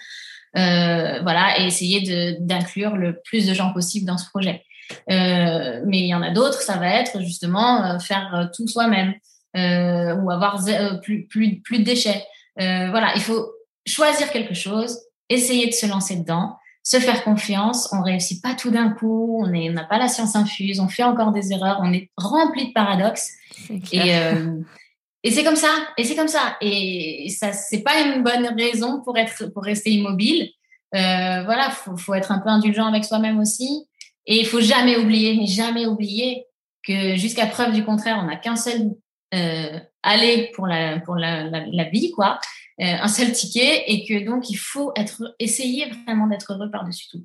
euh, 0.57 1.21
voilà, 1.23 1.61
et 1.61 1.67
essayer 1.67 2.39
d'inclure 2.41 2.97
le 2.97 3.21
plus 3.21 3.47
de 3.47 3.55
gens 3.55 3.73
possible 3.73 4.07
dans 4.07 4.19
ce 4.19 4.29
projet. 4.29 4.65
Euh, 5.11 5.83
mais 5.87 6.01
il 6.01 6.07
y 6.07 6.15
en 6.15 6.23
a 6.23 6.31
d'autres, 6.31 6.63
ça 6.63 6.79
va 6.79 6.89
être 6.89 7.21
justement 7.21 7.85
euh, 7.85 7.99
faire 7.99 8.51
tout 8.57 8.67
soi-même 8.67 9.15
ou 9.55 10.31
avoir 10.31 10.65
plus 11.03 11.27
plus 11.27 11.61
plus 11.61 11.81
de 11.81 11.85
déchets. 11.85 12.25
voilà, 12.57 13.13
il 13.17 13.21
faut 13.21 13.51
choisir 13.87 14.31
quelque 14.31 14.55
chose, 14.55 14.99
essayer 15.29 15.67
de 15.67 15.73
se 15.73 15.87
lancer 15.87 16.17
dedans, 16.17 16.57
se 16.83 16.99
faire 16.99 17.23
confiance. 17.25 17.89
On 17.93 18.03
réussit 18.03 18.43
pas 18.43 18.55
tout 18.55 18.71
d'un 18.71 18.91
coup, 18.91 19.43
on 19.45 19.49
n'a 19.49 19.85
pas 19.85 19.99
la 19.99 20.09
science 20.09 20.37
infuse, 20.37 20.81
on 20.81 20.89
fait 20.89 21.03
encore 21.03 21.33
des 21.33 21.53
erreurs, 21.53 21.81
on 21.83 21.93
est 21.93 22.11
rempli 22.17 22.69
de 22.69 22.73
paradoxes. 22.73 23.31
Et, 23.93 24.17
euh, 24.17 24.59
et 25.23 25.31
c'est 25.31 25.45
comme 25.45 25.57
ça, 25.57 25.69
et 25.97 26.05
c'est 26.05 26.17
comme 26.17 26.29
ça. 26.29 26.57
Et 26.61 27.29
ça, 27.29 27.53
c'est 27.53 27.83
pas 27.83 28.01
une 28.01 28.23
bonne 28.23 28.47
raison 28.59 29.03
pour 29.03 29.19
être, 29.19 29.47
pour 29.53 29.65
rester 29.65 29.91
immobile. 29.91 30.51
Euh, 30.95 31.45
voilà, 31.45 31.71
faut, 31.71 31.97
faut 31.97 32.15
être 32.15 32.33
un 32.33 32.39
peu 32.39 32.49
indulgent 32.49 32.87
avec 32.87 33.05
soi-même 33.05 33.39
aussi. 33.39 33.87
Et 34.27 34.41
il 34.41 34.47
faut 34.47 34.61
jamais 34.61 34.97
oublier, 34.97 35.37
mais 35.37 35.47
jamais 35.47 35.87
oublier 35.87 36.47
que 36.87 37.17
jusqu'à 37.17 37.47
preuve 37.47 37.73
du 37.73 37.85
contraire, 37.85 38.19
on 38.21 38.27
n'a 38.27 38.37
qu'un 38.37 38.57
seul 38.57 38.91
euh, 39.35 39.79
aller 40.03 40.51
pour 40.55 40.67
la 40.67 40.99
pour 41.01 41.15
la, 41.15 41.45
la, 41.45 41.65
la 41.67 41.85
vie, 41.85 42.11
quoi. 42.11 42.41
Euh, 42.81 42.97
un 43.03 43.09
seul 43.09 43.33
ticket 43.33 43.85
et 43.89 44.07
que 44.07 44.25
donc 44.25 44.49
il 44.49 44.57
faut 44.57 44.93
être 44.97 45.35
essayer 45.39 45.91
vraiment 46.07 46.27
d'être 46.27 46.55
heureux 46.55 46.71
par-dessus 46.71 47.09
tout. 47.11 47.25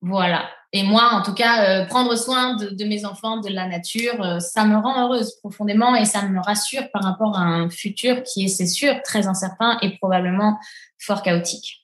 Voilà. 0.00 0.48
Et 0.72 0.82
moi, 0.82 1.10
en 1.12 1.22
tout 1.22 1.34
cas, 1.34 1.82
euh, 1.82 1.86
prendre 1.86 2.16
soin 2.16 2.56
de, 2.56 2.84
mes 2.86 3.04
enfants, 3.04 3.36
de 3.36 3.50
la 3.50 3.68
nature, 3.68 4.20
euh, 4.22 4.38
ça 4.40 4.64
me 4.64 4.76
rend 4.76 5.04
heureuse 5.04 5.36
profondément 5.40 5.94
et 5.94 6.06
ça 6.06 6.26
me 6.26 6.40
rassure 6.40 6.90
par 6.90 7.02
rapport 7.02 7.38
à 7.38 7.42
un 7.42 7.68
futur 7.68 8.22
qui 8.22 8.44
est, 8.44 8.48
c'est 8.48 8.66
sûr, 8.66 9.00
très 9.02 9.26
incertain 9.26 9.78
et 9.82 9.98
probablement 9.98 10.58
fort 10.98 11.22
chaotique. 11.22 11.81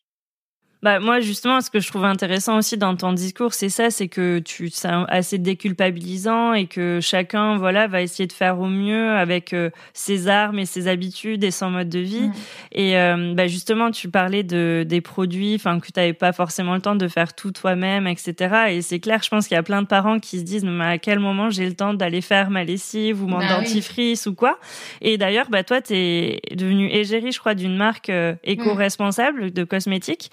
Bah, 0.80 1.00
moi, 1.00 1.18
justement, 1.18 1.60
ce 1.60 1.70
que 1.70 1.80
je 1.80 1.88
trouve 1.88 2.04
intéressant 2.04 2.56
aussi 2.56 2.76
dans 2.76 2.94
ton 2.94 3.12
discours, 3.12 3.52
c'est 3.52 3.68
ça, 3.68 3.90
c'est 3.90 4.06
que 4.06 4.38
tu, 4.38 4.70
c'est 4.70 4.88
assez 5.08 5.38
déculpabilisant 5.38 6.52
et 6.52 6.66
que 6.66 7.00
chacun, 7.02 7.56
voilà, 7.56 7.88
va 7.88 8.00
essayer 8.00 8.28
de 8.28 8.32
faire 8.32 8.60
au 8.60 8.68
mieux 8.68 9.10
avec 9.10 9.52
euh, 9.52 9.70
ses 9.92 10.28
armes 10.28 10.60
et 10.60 10.66
ses 10.66 10.86
habitudes 10.86 11.42
et 11.42 11.50
son 11.50 11.70
mode 11.70 11.88
de 11.88 11.98
vie. 11.98 12.30
Et 12.70 12.96
euh, 12.96 13.34
bah, 13.34 13.48
justement, 13.48 13.90
tu 13.90 14.08
parlais 14.08 14.44
de, 14.44 14.84
des 14.86 15.00
produits, 15.00 15.56
enfin, 15.56 15.80
que 15.80 15.86
tu 15.86 15.92
n'avais 15.96 16.12
pas 16.12 16.32
forcément 16.32 16.74
le 16.74 16.80
temps 16.80 16.94
de 16.94 17.08
faire 17.08 17.34
tout 17.34 17.50
toi-même, 17.50 18.06
etc. 18.06 18.54
Et 18.68 18.82
c'est 18.82 19.00
clair, 19.00 19.20
je 19.24 19.30
pense 19.30 19.48
qu'il 19.48 19.56
y 19.56 19.58
a 19.58 19.64
plein 19.64 19.82
de 19.82 19.88
parents 19.88 20.20
qui 20.20 20.38
se 20.38 20.44
disent, 20.44 20.64
mais 20.64 20.84
à 20.84 20.98
quel 20.98 21.18
moment 21.18 21.50
j'ai 21.50 21.66
le 21.66 21.74
temps 21.74 21.92
d'aller 21.92 22.20
faire 22.20 22.50
ma 22.50 22.62
lessive 22.62 23.20
ou 23.24 23.26
mon 23.26 23.38
bah 23.38 23.48
dentifrice 23.48 24.26
ou 24.26 24.34
quoi? 24.34 24.60
Et 25.00 25.18
d'ailleurs, 25.18 25.50
bah, 25.50 25.64
toi, 25.64 25.80
tu 25.80 25.94
es 25.94 26.40
devenue 26.54 26.88
égérie, 26.88 27.32
je 27.32 27.40
crois, 27.40 27.54
d'une 27.54 27.76
marque 27.76 28.10
euh, 28.10 28.34
éco-responsable 28.44 29.52
de 29.52 29.64
cosmétiques. 29.64 30.30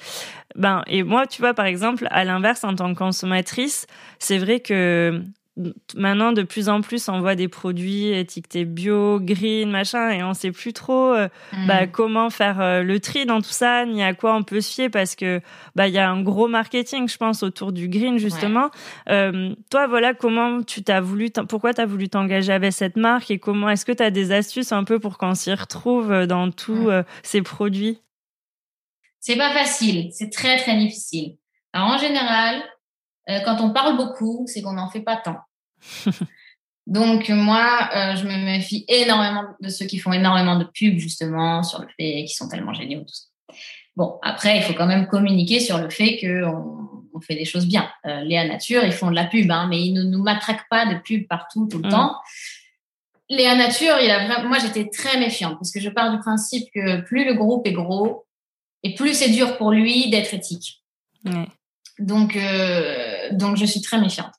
Ben, 0.56 0.84
et 0.88 1.04
moi, 1.04 1.28
tu 1.28 1.42
vois, 1.42 1.54
par 1.54 1.66
exemple, 1.66 2.08
à 2.12 2.24
l'inverse, 2.24 2.64
en 2.64 2.76
tant 2.76 2.94
que 2.94 2.98
consommatrice, 2.98 3.88
c'est 4.20 4.38
vrai 4.38 4.60
que 4.60 5.22
maintenant, 5.96 6.34
de 6.34 6.44
plus 6.44 6.68
en 6.68 6.82
plus, 6.82 7.08
on 7.08 7.22
voit 7.22 7.36
des 7.36 7.48
produits 7.48 8.08
étiquetés 8.10 8.66
bio, 8.66 9.20
green, 9.22 9.72
machin, 9.72 10.10
et 10.10 10.24
on 10.24 10.34
sait 10.34 10.52
plus 10.52 10.74
trop 10.74 11.14
euh, 11.14 11.28
mm. 11.54 11.68
bah, 11.68 11.88
comment 11.88 12.30
faire 12.30 12.60
euh, 12.60 12.84
le 12.84 13.00
tri 13.00 13.26
dans 13.26 13.42
tout 13.42 13.50
ça, 13.50 13.86
ni 13.86 14.04
à 14.04 14.14
quoi 14.14 14.36
on 14.36 14.44
peut 14.44 14.60
se 14.60 14.74
fier, 14.74 14.90
parce 14.90 15.16
que 15.16 15.42
bah 15.76 15.88
il 15.88 15.94
y 15.94 15.98
a 15.98 16.10
un 16.10 16.22
gros 16.22 16.48
marketing, 16.48 17.08
je 17.08 17.18
pense, 17.18 17.44
autour 17.44 17.72
du 17.72 17.88
green 17.88 18.18
justement. 18.18 18.70
Euh, 19.10 19.54
toi, 19.70 19.88
voilà, 19.88 20.14
comment 20.14 20.62
tu 20.62 20.84
t'as 20.84 21.00
voulu, 21.00 21.30
pourquoi 21.48 21.74
tu 21.74 21.82
as 21.82 21.86
voulu 21.86 22.10
t'engager 22.10 22.52
avec 22.52 22.74
cette 22.74 22.98
marque, 22.98 23.32
et 23.32 23.40
comment 23.40 23.70
est-ce 23.70 23.86
que 23.86 23.94
tu 23.94 24.04
as 24.04 24.12
des 24.12 24.32
astuces 24.32 24.72
un 24.72 24.84
peu 24.84 25.00
pour 25.00 25.18
qu'on 25.18 25.36
s'y 25.36 25.54
retrouve 25.54 26.26
dans 26.26 26.52
tous 26.52 26.90
ces 27.24 27.42
produits? 27.42 28.00
C'est 29.26 29.38
pas 29.38 29.52
facile, 29.52 30.10
c'est 30.12 30.30
très 30.30 30.58
très 30.58 30.78
difficile. 30.78 31.38
Alors 31.74 31.88
en 31.88 31.98
général, 31.98 32.62
euh, 33.28 33.40
quand 33.44 33.60
on 33.60 33.72
parle 33.72 33.98
beaucoup, 33.98 34.46
c'est 34.46 34.62
qu'on 34.62 34.74
n'en 34.74 34.88
fait 34.88 35.02
pas 35.02 35.18
tant. 35.18 35.40
Donc 36.88 37.30
moi, 37.30 37.90
euh, 37.96 38.16
je 38.16 38.24
me 38.24 38.38
méfie 38.46 38.86
énormément 38.88 39.46
de 39.60 39.70
ceux 39.70 39.88
qui 39.88 39.98
font 39.98 40.14
énormément 40.14 40.60
de 40.60 40.66
pubs 40.66 41.00
justement 41.00 41.64
sur 41.64 41.82
le 41.82 41.88
fait 41.88 42.26
qu'ils 42.26 42.36
sont 42.36 42.48
tellement 42.48 42.74
géniaux 42.74 43.00
tout 43.00 43.16
ça. 43.16 43.56
Bon, 43.96 44.20
après, 44.22 44.58
il 44.58 44.64
faut 44.64 44.74
quand 44.74 44.86
même 44.86 45.08
communiquer 45.08 45.60
sur 45.60 45.80
le 45.80 45.90
fait 45.90 46.20
qu'on 46.20 47.08
on 47.16 47.20
fait 47.20 47.34
des 47.34 47.46
choses 47.46 47.66
bien. 47.66 47.90
Euh, 48.06 48.22
Léa 48.22 48.48
Nature, 48.48 48.84
ils 48.84 48.92
font 48.92 49.10
de 49.10 49.16
la 49.16 49.26
pub, 49.26 49.50
hein, 49.50 49.66
mais 49.68 49.82
ils 49.82 49.94
ne 49.94 50.04
nous 50.04 50.22
matraquent 50.22 50.70
pas 50.70 50.86
de 50.86 51.00
pub 51.00 51.28
partout 51.28 51.68
tout 51.68 51.80
le 51.80 51.88
mm. 51.88 51.92
temps. 51.92 52.16
Léa 53.30 53.56
Nature, 53.56 53.96
il 54.04 54.12
a 54.12 54.28
vraiment, 54.28 54.50
moi 54.50 54.60
j'étais 54.60 54.88
très 54.88 55.18
méfiante 55.18 55.56
parce 55.56 55.72
que 55.72 55.80
je 55.80 55.90
pars 55.90 56.12
du 56.12 56.20
principe 56.20 56.68
que 56.76 57.02
plus 57.02 57.26
le 57.26 57.34
groupe 57.34 57.66
est 57.66 57.72
gros, 57.72 58.26
et 58.86 58.94
plus 58.94 59.16
c'est 59.16 59.30
dur 59.30 59.58
pour 59.58 59.72
lui 59.72 60.12
d'être 60.12 60.36
éthique. 60.36 60.84
Donc, 61.98 62.36
euh, 62.36 63.30
donc, 63.32 63.58
je 63.58 63.66
suis 63.66 63.82
très 63.82 64.00
méfiante. 64.00 64.32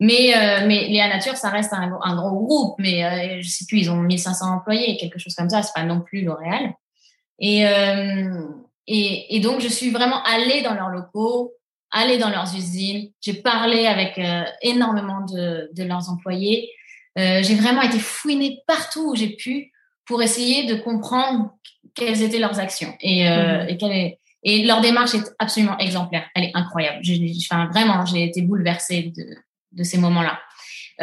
Mais, 0.00 0.34
mais 0.66 0.88
Léa 0.88 1.08
Nature, 1.08 1.36
ça 1.36 1.50
reste 1.50 1.72
un, 1.72 1.96
un 2.02 2.16
gros 2.16 2.44
groupe, 2.44 2.74
mais 2.78 3.40
je 3.40 3.48
sais 3.48 3.64
plus, 3.66 3.78
ils 3.78 3.90
ont 3.90 3.96
1500 3.96 4.56
employés, 4.56 4.96
quelque 4.96 5.20
chose 5.20 5.34
comme 5.36 5.48
ça, 5.48 5.62
c'est 5.62 5.72
pas 5.72 5.84
non 5.84 6.00
plus 6.00 6.22
L'Oréal. 6.22 6.74
Et, 7.38 7.62
et, 8.88 9.36
et, 9.36 9.40
donc, 9.40 9.60
je 9.60 9.68
suis 9.68 9.90
vraiment 9.90 10.22
allée 10.24 10.62
dans 10.62 10.74
leurs 10.74 10.90
locaux, 10.90 11.54
allée 11.92 12.18
dans 12.18 12.28
leurs 12.28 12.54
usines. 12.56 13.10
J'ai 13.20 13.34
parlé 13.34 13.86
avec 13.86 14.20
énormément 14.62 15.24
de, 15.32 15.70
de, 15.72 15.84
leurs 15.84 16.10
employés. 16.10 16.70
j'ai 17.16 17.54
vraiment 17.54 17.82
été 17.82 18.00
fouinée 18.00 18.58
partout 18.66 19.12
où 19.12 19.14
j'ai 19.14 19.30
pu 19.30 19.72
pour 20.06 20.22
essayer 20.22 20.66
de 20.66 20.74
comprendre 20.74 21.52
quelles 21.96 22.22
étaient 22.22 22.38
leurs 22.38 22.60
actions 22.60 22.94
et, 23.00 23.28
euh, 23.28 23.64
mhm. 23.64 23.68
et, 23.68 23.76
quelle 23.76 23.92
est, 23.92 24.18
et 24.42 24.64
leur 24.64 24.80
démarche 24.80 25.14
est 25.14 25.24
absolument 25.38 25.76
exemplaire. 25.78 26.24
Elle 26.34 26.44
est 26.44 26.52
incroyable. 26.54 26.98
J'ai, 27.02 27.32
enfin, 27.50 27.68
vraiment, 27.72 28.06
j'ai 28.06 28.22
été 28.22 28.42
bouleversée 28.42 29.12
de, 29.16 29.24
de 29.72 29.82
ces 29.82 29.98
moments-là 29.98 30.38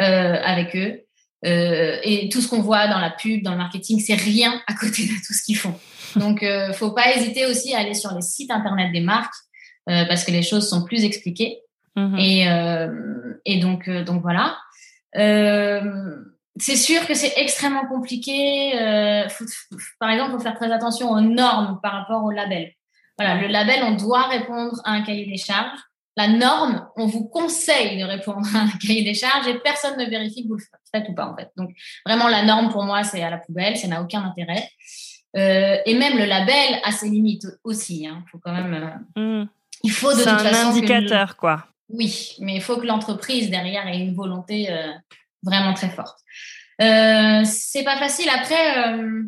euh, 0.00 0.40
avec 0.42 0.74
eux. 0.76 1.00
Euh, 1.44 1.98
et 2.02 2.30
tout 2.30 2.40
ce 2.40 2.48
qu'on 2.48 2.62
voit 2.62 2.88
dans 2.88 2.98
la 2.98 3.10
pub, 3.10 3.42
dans 3.42 3.50
le 3.50 3.58
marketing, 3.58 4.00
c'est 4.00 4.14
rien 4.14 4.62
à 4.66 4.72
côté 4.72 5.02
de 5.02 5.12
tout 5.26 5.34
ce 5.34 5.42
qu'ils 5.44 5.58
font. 5.58 5.78
Donc, 6.16 6.42
euh, 6.42 6.72
faut 6.72 6.92
pas 6.92 7.14
hésiter 7.14 7.44
aussi 7.44 7.74
à 7.74 7.80
aller 7.80 7.92
sur 7.92 8.14
les 8.14 8.22
sites 8.22 8.50
internet 8.50 8.92
des 8.92 9.00
marques 9.00 9.34
euh, 9.90 10.06
parce 10.06 10.24
que 10.24 10.30
les 10.30 10.42
choses 10.42 10.68
sont 10.68 10.84
plus 10.84 11.04
expliquées. 11.04 11.58
Mhm. 11.96 12.18
Et, 12.18 12.48
euh, 12.48 13.34
et 13.44 13.58
donc, 13.58 13.90
donc 13.90 14.22
voilà. 14.22 14.56
Euh, 15.16 16.16
c'est 16.56 16.76
sûr 16.76 17.06
que 17.06 17.14
c'est 17.14 17.32
extrêmement 17.36 17.86
compliqué. 17.86 18.78
Euh, 18.80 19.26
par 19.98 20.10
exemple, 20.10 20.32
il 20.32 20.36
faut 20.36 20.42
faire 20.42 20.56
très 20.56 20.72
attention 20.72 21.10
aux 21.10 21.20
normes 21.20 21.80
par 21.82 21.92
rapport 21.92 22.24
au 22.24 22.30
label. 22.30 22.72
Voilà, 23.18 23.40
le 23.40 23.48
label, 23.48 23.82
on 23.84 23.94
doit 23.94 24.28
répondre 24.28 24.80
à 24.84 24.92
un 24.92 25.02
cahier 25.02 25.26
des 25.26 25.36
charges. 25.36 25.78
La 26.16 26.28
norme, 26.28 26.86
on 26.96 27.06
vous 27.06 27.24
conseille 27.24 27.98
de 27.98 28.04
répondre 28.04 28.46
à 28.54 28.60
un 28.60 28.78
cahier 28.78 29.02
des 29.02 29.14
charges 29.14 29.48
et 29.48 29.58
personne 29.58 29.98
ne 29.98 30.08
vérifie 30.08 30.44
que 30.44 30.48
vous 30.48 30.56
le 30.56 30.62
faites 30.92 31.08
ou 31.08 31.14
pas 31.14 31.26
en 31.26 31.36
fait. 31.36 31.50
Donc 31.56 31.70
vraiment, 32.06 32.28
la 32.28 32.44
norme 32.44 32.70
pour 32.70 32.84
moi, 32.84 33.02
c'est 33.02 33.22
à 33.22 33.30
la 33.30 33.38
poubelle, 33.38 33.76
ça 33.76 33.88
n'a 33.88 34.00
aucun 34.00 34.22
intérêt. 34.22 34.68
Euh, 35.36 35.76
et 35.84 35.94
même 35.94 36.16
le 36.16 36.24
label 36.24 36.80
a 36.84 36.92
ses 36.92 37.08
limites 37.08 37.46
aussi. 37.64 38.06
Hein. 38.06 38.24
Faut 38.30 38.38
quand 38.38 38.52
même. 38.52 39.02
Euh, 39.16 39.42
mmh. 39.42 39.48
Il 39.82 39.90
faut 39.90 40.12
de 40.12 40.18
toute 40.18 40.24
façon. 40.24 40.68
Un 40.68 40.70
indicateur, 40.70 41.36
quoi. 41.36 41.66
Oui, 41.88 42.36
mais 42.40 42.54
il 42.54 42.62
faut 42.62 42.76
que 42.76 42.86
l'entreprise 42.86 43.50
derrière 43.50 43.86
ait 43.88 43.98
une 43.98 44.14
volonté 44.14 44.70
euh, 44.70 44.92
vraiment 45.44 45.74
très 45.74 45.90
forte. 45.90 46.18
Euh, 46.80 47.42
c'est 47.44 47.84
pas 47.84 47.96
facile. 47.96 48.28
Après, 48.28 48.88
euh, 48.88 49.22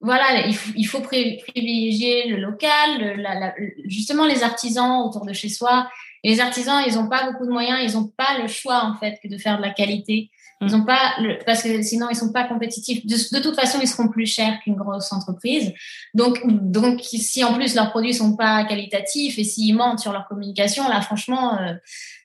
voilà, 0.00 0.46
il 0.46 0.54
faut, 0.54 0.72
il 0.76 0.84
faut 0.84 1.00
privilégier 1.00 2.28
le 2.28 2.36
local, 2.36 3.20
la, 3.20 3.54
justement 3.86 4.24
les 4.24 4.42
artisans 4.42 5.02
autour 5.06 5.26
de 5.26 5.32
chez 5.32 5.48
soi. 5.48 5.88
les 6.24 6.40
artisans, 6.40 6.82
ils 6.86 6.94
n'ont 6.94 7.08
pas 7.08 7.30
beaucoup 7.30 7.46
de 7.46 7.52
moyens, 7.52 7.80
ils 7.82 7.98
n'ont 7.98 8.12
pas 8.16 8.38
le 8.40 8.48
choix 8.48 8.84
en 8.84 8.94
fait 8.94 9.18
que 9.22 9.28
de 9.28 9.36
faire 9.36 9.58
de 9.58 9.62
la 9.62 9.70
qualité. 9.70 10.30
Ils 10.60 10.74
ont 10.74 10.84
pas 10.84 11.14
le, 11.20 11.38
parce 11.46 11.62
que 11.62 11.82
sinon 11.82 12.08
ils 12.10 12.16
sont 12.16 12.32
pas 12.32 12.44
compétitifs. 12.44 13.06
De, 13.06 13.14
de, 13.14 13.42
toute 13.42 13.54
façon, 13.54 13.78
ils 13.80 13.86
seront 13.86 14.08
plus 14.08 14.26
chers 14.26 14.58
qu'une 14.60 14.74
grosse 14.74 15.12
entreprise. 15.12 15.72
Donc, 16.14 16.40
donc 16.44 17.00
si 17.02 17.44
en 17.44 17.54
plus 17.54 17.76
leurs 17.76 17.90
produits 17.90 18.14
sont 18.14 18.34
pas 18.34 18.64
qualitatifs 18.64 19.38
et 19.38 19.44
s'ils 19.44 19.76
mentent 19.76 20.00
sur 20.00 20.12
leur 20.12 20.26
communication, 20.26 20.88
là 20.88 21.00
franchement, 21.00 21.60
euh, 21.60 21.74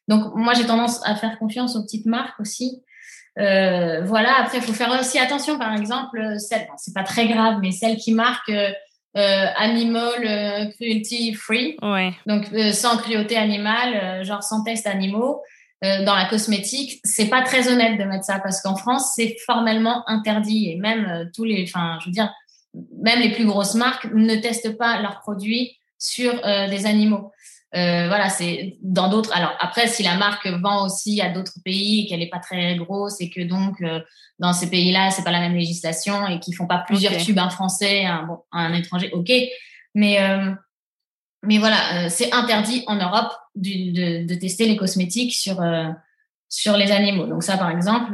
donc 0.07 0.35
moi 0.35 0.53
j'ai 0.53 0.65
tendance 0.65 1.05
à 1.05 1.15
faire 1.15 1.37
confiance 1.39 1.75
aux 1.75 1.83
petites 1.83 2.05
marques 2.05 2.39
aussi. 2.39 2.83
Euh, 3.39 4.01
voilà. 4.03 4.39
Après, 4.39 4.57
il 4.57 4.63
faut 4.63 4.73
faire 4.73 4.95
aussi 4.99 5.17
attention, 5.17 5.57
par 5.57 5.75
exemple, 5.75 6.19
celle, 6.37 6.67
c'est 6.77 6.93
pas 6.93 7.03
très 7.03 7.27
grave, 7.27 7.59
mais 7.61 7.71
celle 7.71 7.97
qui 7.97 8.13
marque 8.13 8.49
euh, 8.49 8.71
euh 9.15 9.45
animal 9.57 10.25
euh, 10.25 10.65
cruelty 10.71 11.33
free, 11.33 11.77
ouais. 11.83 12.13
donc 12.25 12.47
sans 12.73 12.97
cruauté 12.97 13.37
animale, 13.37 14.23
genre 14.23 14.43
sans 14.43 14.63
tests 14.63 14.87
animaux. 14.87 15.41
dans 15.81 16.15
la 16.15 16.25
cosmétique, 16.29 16.99
c'est 17.03 17.27
pas 17.27 17.41
très 17.41 17.67
honnête 17.67 17.99
de 17.99 18.05
mettre 18.05 18.23
ça 18.23 18.39
parce 18.39 18.61
qu'en 18.61 18.75
France, 18.75 19.13
c'est 19.15 19.35
formellement 19.45 20.03
interdit 20.07 20.71
et 20.71 20.77
même 20.77 21.29
tous 21.35 21.43
les, 21.43 21.65
enfin, 21.67 21.97
je 22.01 22.05
veux 22.05 22.11
dire, 22.11 22.31
même 23.03 23.19
les 23.19 23.33
plus 23.33 23.45
grosses 23.45 23.75
marques 23.75 24.07
ne 24.13 24.35
testent 24.35 24.77
pas 24.77 25.01
leurs 25.01 25.19
produits 25.19 25.77
sur 25.99 26.33
des 26.69 26.85
animaux. 26.85 27.31
Euh, 27.75 28.07
voilà, 28.07 28.29
c'est 28.29 28.77
dans 28.81 29.09
d'autres. 29.09 29.35
Alors 29.35 29.55
après, 29.59 29.87
si 29.87 30.03
la 30.03 30.15
marque 30.15 30.47
vend 30.47 30.85
aussi 30.85 31.21
à 31.21 31.29
d'autres 31.29 31.57
pays 31.65 32.01
et 32.01 32.07
qu'elle 32.07 32.19
n'est 32.19 32.29
pas 32.29 32.39
très 32.39 32.75
grosse 32.75 33.19
et 33.19 33.31
que 33.31 33.41
donc 33.41 33.81
euh, 33.81 33.99
dans 34.37 34.53
ces 34.53 34.69
pays-là, 34.69 35.09
c'est 35.09 35.23
pas 35.23 35.31
la 35.31 35.39
même 35.39 35.55
législation 35.55 36.27
et 36.27 36.39
qu'ils 36.39 36.55
font 36.55 36.67
pas 36.67 36.83
plusieurs 36.85 37.17
tubes, 37.17 37.39
un 37.39 37.49
français, 37.49 38.05
un, 38.05 38.23
bon, 38.23 38.39
un 38.51 38.73
étranger, 38.73 39.09
ok. 39.11 39.31
Mais 39.95 40.21
euh, 40.21 40.51
mais 41.41 41.57
voilà, 41.57 42.09
c'est 42.09 42.31
interdit 42.31 42.83
en 42.87 42.95
Europe 42.95 43.33
de, 43.55 44.25
de, 44.25 44.35
tester 44.35 44.67
les 44.67 44.77
cosmétiques 44.77 45.33
sur 45.33 45.61
sur 46.47 46.77
les 46.77 46.91
animaux. 46.91 47.25
Donc 47.25 47.43
ça, 47.43 47.57
par 47.57 47.69
exemple, 47.69 48.13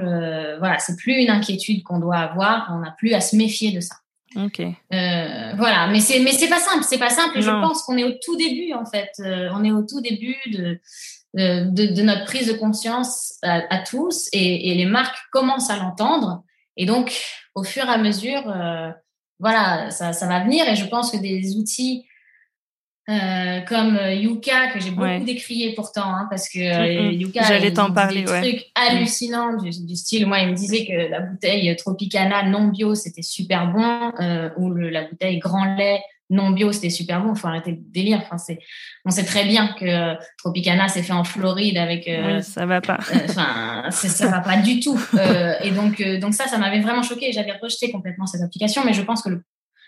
voilà, 0.57 0.79
c'est 0.79 0.95
plus 0.95 1.13
une 1.13 1.29
inquiétude 1.29 1.83
qu'on 1.83 1.99
doit 1.99 2.17
avoir. 2.17 2.71
On 2.73 2.79
n'a 2.79 2.91
plus 2.91 3.13
à 3.13 3.21
se 3.21 3.35
méfier 3.35 3.71
de 3.71 3.81
ça. 3.81 3.95
Ok. 4.35 4.59
Euh, 4.59 5.53
voilà, 5.57 5.87
mais 5.87 5.99
c'est 5.99 6.19
mais 6.19 6.31
c'est 6.31 6.49
pas 6.49 6.59
simple, 6.59 6.83
c'est 6.83 6.99
pas 6.99 7.09
simple. 7.09 7.41
Je 7.41 7.49
pense 7.49 7.83
qu'on 7.83 7.97
est 7.97 8.03
au 8.03 8.11
tout 8.23 8.35
début 8.35 8.73
en 8.73 8.85
fait. 8.85 9.11
Euh, 9.19 9.49
on 9.53 9.63
est 9.63 9.71
au 9.71 9.81
tout 9.83 10.01
début 10.01 10.37
de 10.51 10.79
de, 11.35 11.93
de 11.93 12.01
notre 12.01 12.25
prise 12.25 12.47
de 12.47 12.53
conscience 12.53 13.37
à, 13.43 13.77
tous 13.79 14.29
et, 14.33 14.71
et, 14.71 14.75
les 14.75 14.85
marques 14.85 15.19
commencent 15.31 15.69
à 15.69 15.77
l'entendre. 15.77 16.43
Et 16.75 16.87
donc, 16.87 17.15
au 17.53 17.63
fur 17.63 17.85
et 17.85 17.89
à 17.89 17.99
mesure, 17.99 18.49
euh, 18.49 18.89
voilà, 19.39 19.91
ça, 19.91 20.11
ça 20.11 20.25
va 20.25 20.43
venir. 20.43 20.67
Et 20.67 20.75
je 20.75 20.85
pense 20.85 21.11
que 21.11 21.17
des 21.17 21.55
outils 21.55 22.07
euh, 23.09 23.61
comme 23.61 23.95
euh, 23.97 24.13
Yuka 24.13 24.67
que 24.71 24.79
j'ai 24.79 24.91
beaucoup 24.91 25.25
décrié 25.25 25.73
pourtant 25.73 26.05
hein, 26.05 26.27
parce 26.29 26.47
que 26.47 26.59
euh, 26.59 27.11
Yuka 27.11 27.41
j'allais 27.41 27.73
t'en 27.73 27.91
parler 27.91 28.21
des 28.21 28.31
ouais. 28.31 28.41
trucs 28.41 28.65
hallucinants 28.75 29.57
du, 29.57 29.71
du, 29.83 29.95
style. 29.95 30.27
Moi 30.27 30.41
il 30.41 30.49
me 30.49 30.53
disait 30.53 30.85
que 30.85 31.09
la 31.09 31.21
bouteille 31.21 31.75
Tropicana 31.75 32.43
non 32.43 32.67
bio 32.67 32.93
c'était 32.93 33.23
super 33.23 33.71
bon 33.71 34.11
euh, 34.19 34.51
ou 34.57 34.69
le, 34.69 34.89
la 34.89 35.05
bouteille 35.05 35.39
Grand 35.39 35.75
lait 35.75 36.01
non 36.29 36.51
bio 36.51 36.71
c'était 36.71 36.91
super 36.91 37.23
bon. 37.23 37.33
Faut 37.33 37.47
arrêter 37.47 37.71
de 37.71 37.81
délire. 37.81 38.19
Enfin 38.21 38.37
c'est 38.37 38.59
on 39.05 39.09
sait 39.09 39.25
très 39.25 39.45
bien 39.45 39.69
que 39.69 40.13
Tropicana 40.37 40.87
c'est 40.87 41.01
fait 41.01 41.13
en 41.13 41.23
Floride 41.23 41.79
avec 41.79 42.03
oui, 42.07 42.43
ça 42.43 42.67
va 42.67 42.79
pas. 42.79 42.99
enfin 43.27 43.89
ça 43.89 44.27
va 44.27 44.41
pas 44.41 44.57
du 44.57 44.81
tout. 44.81 44.99
Et 45.63 45.71
donc 45.71 45.99
donc 46.21 46.35
ça 46.35 46.45
ça 46.45 46.59
m'avait 46.59 46.81
vraiment 46.81 47.01
choqué. 47.01 47.31
J'avais 47.31 47.53
rejeté 47.53 47.89
complètement 47.89 48.27
cette 48.27 48.43
application 48.43 48.83
mais 48.85 48.93
je 48.93 49.01
pense 49.01 49.23
que 49.23 49.29
le 49.29 49.43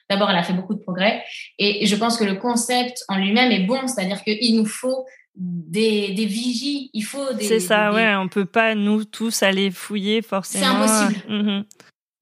D'abord, 0.10 0.30
elle 0.30 0.38
a 0.38 0.44
fait 0.44 0.54
beaucoup 0.54 0.74
de 0.74 0.82
progrès. 0.82 1.24
Et 1.58 1.86
je 1.86 1.96
pense 1.96 2.18
que 2.18 2.24
le 2.24 2.36
concept 2.36 3.04
en 3.08 3.18
lui-même 3.18 3.52
est 3.52 3.66
bon, 3.66 3.88
c'est-à-dire 3.88 4.24
qu'il 4.24 4.56
nous 4.58 4.66
faut 4.66 5.06
des, 5.36 6.14
des 6.14 6.26
vigies, 6.26 6.90
il 6.94 7.04
faut 7.04 7.34
des. 7.34 7.46
C'est 7.46 7.60
ça, 7.60 7.90
des, 7.90 7.96
ouais, 7.96 8.16
on 8.16 8.28
peut 8.28 8.46
pas 8.46 8.76
nous 8.76 9.06
tous 9.06 9.44
aller 9.44 9.72
fouiller 9.72 10.22
forcément. 10.22 10.86
C'est 10.86 11.04
impossible. 11.04 11.34
Mhm. 11.34 11.66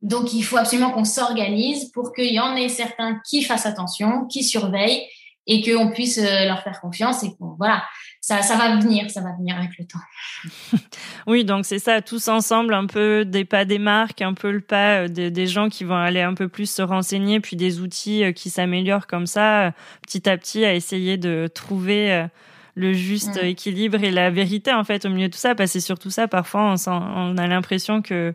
Donc, 0.01 0.33
il 0.33 0.43
faut 0.43 0.57
absolument 0.57 0.91
qu'on 0.91 1.03
s'organise 1.03 1.91
pour 1.91 2.13
qu'il 2.13 2.31
y 2.31 2.39
en 2.39 2.55
ait 2.55 2.69
certains 2.69 3.19
qui 3.27 3.43
fassent 3.43 3.65
attention, 3.65 4.27
qui 4.27 4.43
surveillent 4.43 5.05
et 5.45 5.61
qu'on 5.61 5.91
puisse 5.91 6.19
euh, 6.19 6.45
leur 6.45 6.61
faire 6.61 6.79
confiance 6.79 7.23
et 7.23 7.35
qu'on, 7.35 7.55
voilà, 7.57 7.83
ça, 8.21 8.41
ça 8.41 8.58
va 8.58 8.77
venir, 8.77 9.10
ça 9.10 9.21
va 9.21 9.32
venir 9.38 9.58
avec 9.58 9.71
le 9.79 9.86
temps. 9.86 10.77
oui, 11.27 11.45
donc 11.45 11.65
c'est 11.65 11.79
ça, 11.79 12.01
tous 12.01 12.27
ensemble, 12.27 12.73
un 12.73 12.86
peu 12.86 13.23
des 13.25 13.45
pas 13.45 13.65
des 13.65 13.79
marques, 13.79 14.21
un 14.21 14.34
peu 14.34 14.51
le 14.51 14.62
pas 14.62 15.03
euh, 15.03 15.08
des, 15.08 15.47
gens 15.47 15.69
qui 15.69 15.84
vont 15.84 15.95
aller 15.95 16.21
un 16.21 16.34
peu 16.34 16.47
plus 16.47 16.69
se 16.69 16.82
renseigner, 16.82 17.39
puis 17.39 17.55
des 17.55 17.79
outils 17.79 18.23
euh, 18.23 18.32
qui 18.32 18.49
s'améliorent 18.49 19.08
comme 19.08 19.25
ça, 19.25 19.73
petit 20.01 20.29
à 20.29 20.38
petit, 20.38 20.65
à 20.65 20.73
essayer 20.73 21.17
de 21.17 21.49
trouver 21.53 22.27
le 22.75 22.93
juste 22.93 23.41
mm. 23.41 23.45
équilibre 23.45 24.03
et 24.03 24.12
la 24.12 24.29
vérité 24.29 24.73
en 24.73 24.84
fait 24.84 25.05
au 25.05 25.10
milieu 25.10 25.27
de 25.27 25.34
tout 25.34 25.39
ça, 25.39 25.55
parce 25.55 25.71
que 25.71 25.79
c'est 25.79 25.86
surtout 25.86 26.10
ça, 26.10 26.27
parfois 26.27 26.73
on, 26.73 26.91
on 26.91 27.38
a 27.38 27.47
l'impression 27.47 28.01
que, 28.01 28.34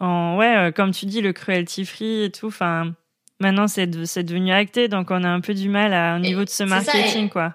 en, 0.00 0.36
ouais, 0.36 0.72
comme 0.74 0.90
tu 0.90 1.06
dis, 1.06 1.20
le 1.20 1.32
cruelty 1.32 1.84
free 1.84 2.24
et 2.24 2.30
tout, 2.30 2.48
enfin 2.48 2.92
Maintenant, 3.40 3.68
c'est 3.68 3.86
devenu 3.86 4.52
acté, 4.52 4.88
donc 4.88 5.10
on 5.10 5.24
a 5.24 5.28
un 5.28 5.40
peu 5.40 5.54
du 5.54 5.70
mal 5.70 5.94
à, 5.94 6.16
au 6.16 6.18
niveau 6.18 6.44
de 6.44 6.50
ce 6.50 6.62
marketing, 6.62 7.26
et, 7.26 7.28
quoi. 7.30 7.54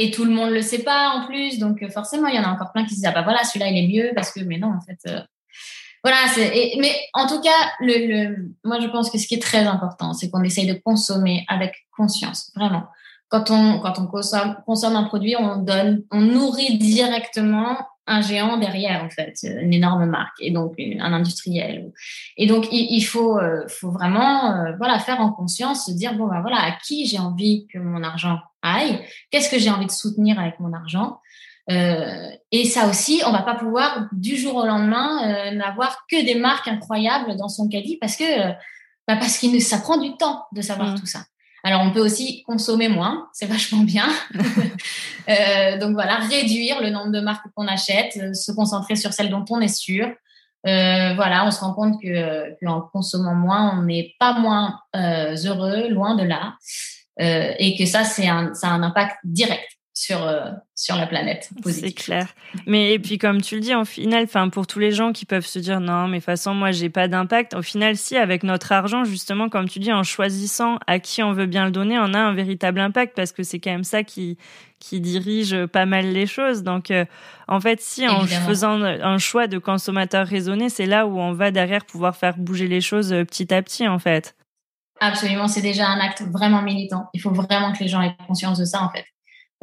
Et 0.00 0.12
tout 0.12 0.24
le 0.24 0.30
monde 0.30 0.50
le 0.50 0.62
sait 0.62 0.84
pas 0.84 1.10
en 1.10 1.26
plus, 1.26 1.58
donc 1.58 1.82
euh, 1.82 1.90
forcément, 1.90 2.28
il 2.28 2.36
y 2.36 2.38
en 2.38 2.44
a 2.44 2.48
encore 2.48 2.72
plein 2.72 2.84
qui 2.84 2.90
se 2.90 3.00
disent 3.00 3.06
ah 3.06 3.12
bah 3.12 3.22
voilà, 3.22 3.42
celui-là 3.42 3.68
il 3.68 3.84
est 3.84 3.88
mieux 3.88 4.12
parce 4.14 4.32
que 4.32 4.40
mais 4.40 4.56
non 4.56 4.72
en 4.72 4.80
fait. 4.80 4.98
Euh, 5.08 5.20
voilà, 6.04 6.18
mais 6.78 6.94
en 7.12 7.26
tout 7.26 7.40
cas, 7.40 7.72
le, 7.80 8.06
le, 8.06 8.54
moi 8.64 8.78
je 8.78 8.86
pense 8.86 9.10
que 9.10 9.18
ce 9.18 9.26
qui 9.26 9.34
est 9.34 9.42
très 9.42 9.66
important, 9.66 10.14
c'est 10.14 10.30
qu'on 10.30 10.44
essaye 10.44 10.68
de 10.68 10.80
consommer 10.80 11.44
avec 11.48 11.74
conscience, 11.96 12.52
vraiment. 12.54 12.84
Quand 13.28 13.50
on 13.50 13.80
quand 13.80 13.98
on 13.98 14.06
consomme, 14.06 14.56
consomme 14.64 14.94
un 14.94 15.02
produit, 15.02 15.34
on 15.36 15.56
donne, 15.56 16.04
on 16.12 16.20
nourrit 16.20 16.78
directement 16.78 17.76
un 18.08 18.20
géant 18.22 18.56
derrière 18.56 19.04
en 19.04 19.10
fait, 19.10 19.34
une 19.42 19.72
énorme 19.72 20.06
marque 20.06 20.36
et 20.40 20.50
donc 20.50 20.74
un 20.78 21.12
industriel. 21.12 21.92
Et 22.36 22.46
donc 22.46 22.66
il, 22.72 23.02
faut, 23.02 23.38
euh, 23.38 23.68
faut 23.68 23.90
vraiment 23.90 24.54
euh, 24.54 24.72
voilà 24.78 24.98
faire 24.98 25.20
en 25.20 25.30
conscience, 25.30 25.86
se 25.86 25.92
dire 25.92 26.14
bon 26.14 26.26
ben 26.26 26.40
voilà 26.40 26.58
à 26.58 26.72
qui 26.72 27.06
j'ai 27.06 27.18
envie 27.18 27.66
que 27.72 27.78
mon 27.78 28.02
argent 28.02 28.38
aille, 28.62 28.98
qu'est-ce 29.30 29.50
que 29.50 29.58
j'ai 29.58 29.70
envie 29.70 29.86
de 29.86 29.92
soutenir 29.92 30.40
avec 30.40 30.58
mon 30.58 30.72
argent. 30.72 31.20
Euh, 31.70 32.30
et 32.50 32.64
ça 32.64 32.88
aussi, 32.88 33.20
on 33.26 33.30
va 33.30 33.42
pas 33.42 33.54
pouvoir 33.54 34.08
du 34.12 34.36
jour 34.36 34.56
au 34.56 34.66
lendemain 34.66 35.52
n'avoir 35.52 36.06
que 36.10 36.24
des 36.24 36.34
marques 36.34 36.66
incroyables 36.66 37.36
dans 37.36 37.48
son 37.48 37.68
caddie 37.68 37.98
parce 37.98 38.16
que 38.16 38.52
bah 39.06 39.16
parce 39.16 39.38
qu'il 39.38 39.62
ça 39.62 39.78
prend 39.78 39.98
du 39.98 40.16
temps 40.16 40.46
de 40.52 40.62
savoir 40.62 40.92
mmh. 40.92 41.00
tout 41.00 41.06
ça. 41.06 41.20
Alors, 41.68 41.82
on 41.82 41.92
peut 41.92 42.00
aussi 42.00 42.42
consommer 42.44 42.88
moins, 42.88 43.28
c'est 43.34 43.44
vachement 43.56 43.82
bien. 43.82 44.08
euh, 45.28 45.78
donc 45.78 45.92
voilà, 45.92 46.16
réduire 46.16 46.80
le 46.80 46.88
nombre 46.88 47.12
de 47.12 47.20
marques 47.20 47.46
qu'on 47.54 47.66
achète, 47.66 48.16
euh, 48.16 48.32
se 48.32 48.52
concentrer 48.52 48.96
sur 48.96 49.12
celles 49.12 49.28
dont 49.28 49.44
on 49.50 49.60
est 49.60 49.68
sûr. 49.68 50.06
Euh, 50.66 51.14
voilà, 51.14 51.46
on 51.46 51.50
se 51.50 51.60
rend 51.60 51.74
compte 51.74 52.00
que 52.00 52.54
qu'en 52.64 52.80
consommant 52.80 53.34
moins, 53.34 53.78
on 53.78 53.82
n'est 53.82 54.14
pas 54.18 54.38
moins 54.38 54.80
euh, 54.96 55.36
heureux, 55.44 55.88
loin 55.88 56.16
de 56.16 56.24
là, 56.24 56.54
euh, 57.20 57.52
et 57.58 57.76
que 57.76 57.84
ça, 57.84 58.04
c'est 58.04 58.28
un, 58.28 58.54
ça 58.54 58.68
a 58.68 58.70
un 58.70 58.82
impact 58.82 59.18
direct 59.24 59.77
sur 59.98 60.22
euh, 60.22 60.52
sur 60.76 60.94
la 60.94 61.08
planète. 61.08 61.50
C'est 61.66 61.90
clair. 61.90 62.28
Mais 62.66 62.92
et 62.94 63.00
puis 63.00 63.18
comme 63.18 63.40
tu 63.40 63.56
le 63.56 63.60
dis, 63.60 63.74
en 63.74 63.84
final, 63.84 64.22
enfin 64.22 64.48
pour 64.48 64.68
tous 64.68 64.78
les 64.78 64.92
gens 64.92 65.12
qui 65.12 65.26
peuvent 65.26 65.44
se 65.44 65.58
dire 65.58 65.80
non, 65.80 66.06
mais 66.06 66.18
de 66.18 66.22
toute 66.22 66.26
façon 66.26 66.54
moi 66.54 66.70
j'ai 66.70 66.88
pas 66.88 67.08
d'impact. 67.08 67.54
Au 67.54 67.62
final, 67.62 67.96
si 67.96 68.16
avec 68.16 68.44
notre 68.44 68.70
argent, 68.70 69.02
justement, 69.02 69.48
comme 69.48 69.68
tu 69.68 69.80
dis, 69.80 69.92
en 69.92 70.04
choisissant 70.04 70.78
à 70.86 71.00
qui 71.00 71.20
on 71.24 71.32
veut 71.32 71.46
bien 71.46 71.64
le 71.64 71.72
donner, 71.72 71.98
on 71.98 72.14
a 72.14 72.18
un 72.20 72.32
véritable 72.32 72.78
impact 72.78 73.16
parce 73.16 73.32
que 73.32 73.42
c'est 73.42 73.58
quand 73.58 73.72
même 73.72 73.82
ça 73.82 74.04
qui 74.04 74.38
qui 74.78 75.00
dirige 75.00 75.66
pas 75.66 75.84
mal 75.84 76.12
les 76.12 76.26
choses. 76.26 76.62
Donc 76.62 76.92
euh, 76.92 77.04
en 77.48 77.58
fait, 77.58 77.80
si 77.80 78.06
en 78.06 78.24
faisant 78.24 78.80
un 78.80 79.18
choix 79.18 79.48
de 79.48 79.58
consommateur 79.58 80.28
raisonné, 80.28 80.68
c'est 80.68 80.86
là 80.86 81.08
où 81.08 81.18
on 81.18 81.32
va 81.32 81.50
derrière 81.50 81.84
pouvoir 81.84 82.14
faire 82.14 82.36
bouger 82.38 82.68
les 82.68 82.80
choses 82.80 83.12
euh, 83.12 83.24
petit 83.24 83.52
à 83.52 83.62
petit, 83.62 83.88
en 83.88 83.98
fait. 83.98 84.36
Absolument, 85.00 85.48
c'est 85.48 85.62
déjà 85.62 85.88
un 85.88 85.98
acte 85.98 86.22
vraiment 86.22 86.62
militant. 86.62 87.08
Il 87.14 87.20
faut 87.20 87.32
vraiment 87.32 87.72
que 87.72 87.80
les 87.80 87.88
gens 87.88 88.00
aient 88.00 88.16
conscience 88.28 88.58
de 88.60 88.64
ça, 88.64 88.82
en 88.82 88.90
fait 88.90 89.04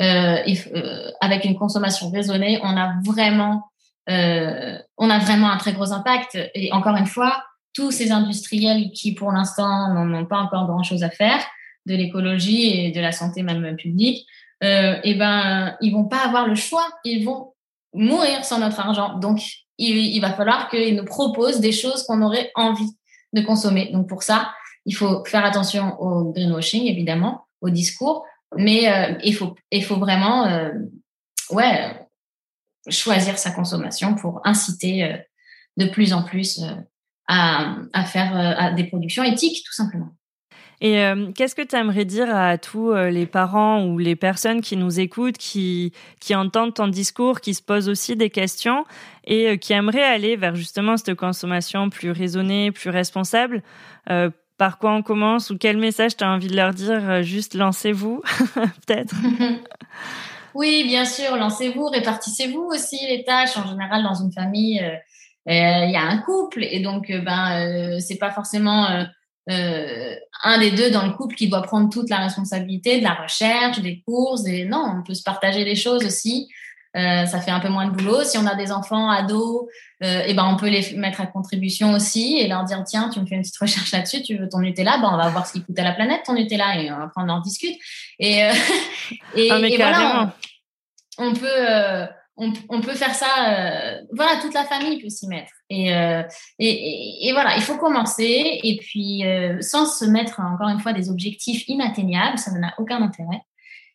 euh, 0.02 0.38
euh, 0.76 1.12
avec 1.22 1.46
une 1.46 1.56
consommation 1.56 2.10
raisonnée, 2.10 2.60
on 2.64 2.78
a 2.78 2.96
vraiment, 3.06 3.64
euh, 4.10 4.78
on 4.98 5.10
a 5.10 5.20
vraiment 5.20 5.50
un 5.50 5.58
très 5.58 5.74
gros 5.74 5.92
impact. 5.92 6.38
Et 6.54 6.72
encore 6.72 6.96
une 6.96 7.06
fois, 7.06 7.44
tous 7.74 7.92
ces 7.92 8.12
industriels 8.12 8.92
qui, 8.92 9.14
pour 9.14 9.32
l'instant, 9.32 9.94
n'ont 9.94 10.26
pas 10.26 10.38
encore 10.38 10.68
grand-chose 10.68 11.04
à 11.04 11.10
faire 11.10 11.40
de 11.86 11.96
l'écologie 11.96 12.80
et 12.80 12.92
de 12.92 13.00
la 13.00 13.12
santé 13.12 13.44
même 13.44 13.76
publique, 13.76 14.26
euh, 14.64 14.96
et 15.04 15.12
eh 15.12 15.14
ben, 15.16 15.76
ils 15.82 15.94
vont 15.94 16.06
pas 16.06 16.26
avoir 16.26 16.48
le 16.48 16.56
choix. 16.56 16.88
Ils 17.04 17.26
vont 17.26 17.54
mourir 17.94 18.44
sans 18.44 18.60
notre 18.60 18.80
argent. 18.80 19.20
Donc, 19.20 19.42
il 19.78 20.20
va 20.22 20.32
falloir 20.32 20.70
qu'ils 20.70 20.96
nous 20.96 21.06
proposent 21.06 21.60
des 21.60 21.74
choses 21.74 22.04
qu'on 22.04 22.22
aurait 22.22 22.52
envie 22.56 22.90
de 23.34 23.42
consommer. 23.42 23.92
Donc, 23.92 24.08
pour 24.08 24.24
ça, 24.24 24.52
il 24.86 24.96
faut 24.96 25.24
faire 25.26 25.44
attention 25.44 26.00
au 26.00 26.32
greenwashing, 26.32 26.86
évidemment, 26.86 27.46
au 27.62 27.70
discours, 27.70 28.26
mais 28.58 28.88
euh, 28.88 29.18
il 29.24 29.36
faut 29.36 29.56
il 29.72 29.84
faut 29.84 29.98
vraiment 29.98 30.46
euh, 30.48 30.72
ouais 31.52 32.08
choisir 32.89 33.38
sa 33.38 33.52
consommation 33.52 34.15
pour 34.15 34.41
inciter 34.46 35.04
euh, 35.04 35.18
de 35.78 35.88
plus 35.88 36.13
en 36.13 36.24
plus 36.24 36.63
à, 37.28 37.76
à 37.94 38.06
faire 38.06 38.76
des 38.76 38.86
productions 38.86 39.24
éthiques 39.24 39.63
tout 39.65 39.74
simplement. 39.74 40.10
Et 40.82 41.02
qu'est-ce 41.36 41.56
que 41.56 41.62
tu 41.62 41.76
aimerais 41.76 42.06
dire 42.06 42.34
à 42.34 42.58
tous 42.58 42.94
les 42.94 43.26
parents 43.26 43.84
ou 43.86 43.98
les 43.98 44.15
personnes 44.15 44.62
qui 44.62 44.78
nous 44.78 45.00
écoutent, 45.00 45.38
qui, 45.38 45.91
qui 46.20 46.36
entendent 46.36 46.76
ton 46.76 46.88
discours, 46.88 47.41
qui 47.41 47.54
se 47.54 47.63
posent 47.63 47.89
aussi 47.89 48.15
des 48.15 48.30
questions 48.30 48.86
et 49.26 49.58
qui 49.58 49.74
aimeraient 49.74 50.04
aller 50.04 50.36
vers 50.36 50.56
justement 50.56 50.98
cette 50.98 51.15
consommation 51.15 51.89
plus 51.89 52.12
raisonnée, 52.12 52.72
plus 52.72 52.91
responsable 52.91 53.63
par 54.58 54.78
quoi 54.78 54.94
on 54.94 55.02
commence 55.02 55.50
ou 55.50 55.58
quel 55.58 55.78
message 55.78 56.15
tu 56.15 56.24
as 56.24 56.30
envie 56.30 56.48
de 56.48 56.56
leur 56.56 56.74
dire 56.74 57.10
euh, 57.10 57.22
Juste 57.22 57.54
lancez-vous, 57.54 58.22
peut-être? 58.86 59.15
Oui, 60.58 60.86
bien 60.86 61.04
sûr, 61.04 61.36
lancez-vous, 61.36 61.88
répartissez-vous 61.88 62.62
aussi 62.62 62.98
les 63.10 63.26
tâches. 63.26 63.58
En 63.58 63.68
général, 63.68 64.04
dans 64.04 64.13
une 64.13 64.32
famille, 64.32 64.80
euh, 64.80 64.94
euh, 65.50 65.86
il 65.86 65.91
y 65.91 65.98
a 65.98 66.04
un 66.04 66.20
couple 66.20 66.63
et 66.63 66.80
donc 66.80 67.12
ben 67.12 68.00
c'est 68.00 68.18
pas 68.18 68.32
forcément 68.32 68.88
un 69.48 70.58
des 70.58 70.72
deux 70.72 70.91
dans 70.91 71.06
le 71.06 71.12
couple 71.12 71.36
qui 71.36 71.50
doit 71.50 71.62
prendre 71.62 71.89
toute 71.89 72.10
la 72.10 72.20
responsabilité 72.20 73.00
de 73.00 73.04
la 73.04 73.15
recherche, 73.15 73.82
des 73.82 74.02
courses. 74.08 74.48
Et 74.48 74.63
non, 74.63 74.96
on 74.98 75.04
peut 75.04 75.13
se 75.13 75.24
partager 75.24 75.65
les 75.65 75.76
choses 75.76 76.06
aussi. 76.06 76.48
Euh, 76.96 77.26
ça 77.26 77.42
fait 77.42 77.52
un 77.52 77.60
peu 77.60 77.68
moins 77.68 77.88
de 77.88 77.92
boulot. 77.92 78.24
Si 78.24 78.38
on 78.38 78.46
a 78.46 78.56
des 78.56 78.72
enfants, 78.72 79.10
ados, 79.10 79.68
euh, 80.04 80.24
et 80.26 80.34
ben 80.34 80.46
on 80.46 80.56
peut 80.56 80.70
les 80.70 80.96
mettre 80.96 81.20
à 81.20 81.26
contribution 81.26 81.92
aussi 81.92 82.38
et 82.38 82.48
leur 82.48 82.64
dire 82.64 82.84
tiens, 82.86 83.10
tu 83.10 83.20
me 83.20 83.26
fais 83.26 83.36
une 83.36 83.42
petite 83.42 83.58
recherche 83.58 83.92
là-dessus, 83.92 84.22
tu 84.24 84.38
veux 84.38 84.48
ton 84.48 84.60
Nutella, 84.60 84.98
ben 85.00 85.10
on 85.12 85.18
va 85.18 85.30
voir 85.30 85.46
ce 85.46 85.54
qui 85.54 85.64
coûte 85.64 85.78
à 85.78 85.84
la 85.84 85.92
planète 85.92 86.22
ton 86.26 86.34
Nutella 86.34 86.82
et 86.82 86.90
après 86.90 87.22
on 87.22 87.30
en 87.30 87.42
discute. 87.42 87.76
Et, 88.20 88.44
euh, 88.44 88.52
et, 89.36 89.52
ah, 89.52 89.60
et 89.60 89.76
voilà, 89.76 90.36
on, 91.18 91.34
peut 91.34 92.08
on, 92.38 92.54
on, 92.70 92.80
peut 92.80 92.94
faire 92.94 93.14
ça. 93.14 94.00
Voilà, 94.14 94.40
toute 94.40 94.54
la 94.54 94.64
famille 94.64 95.02
peut 95.02 95.10
s'y 95.10 95.28
mettre. 95.28 95.52
Et, 95.70 95.88
et, 95.88 96.24
et, 96.60 97.28
et, 97.28 97.34
voilà, 97.34 97.58
il 97.58 97.62
faut 97.62 97.78
commencer 97.78 98.60
et 98.64 98.78
puis 98.78 99.24
sans 99.60 99.86
se 99.86 100.06
mettre 100.06 100.40
encore 100.40 100.70
une 100.70 100.80
fois 100.80 100.94
des 100.94 101.10
objectifs 101.10 101.68
inatteignables, 101.68 102.38
ça 102.38 102.52
n'a 102.52 102.74
aucun 102.78 103.02
intérêt. 103.02 103.42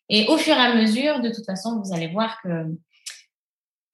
Et 0.09 0.27
au 0.27 0.37
fur 0.37 0.53
et 0.55 0.59
à 0.59 0.75
mesure, 0.75 1.21
de 1.21 1.29
toute 1.29 1.45
façon, 1.45 1.81
vous 1.81 1.95
allez 1.95 2.07
voir 2.07 2.41
que 2.43 2.65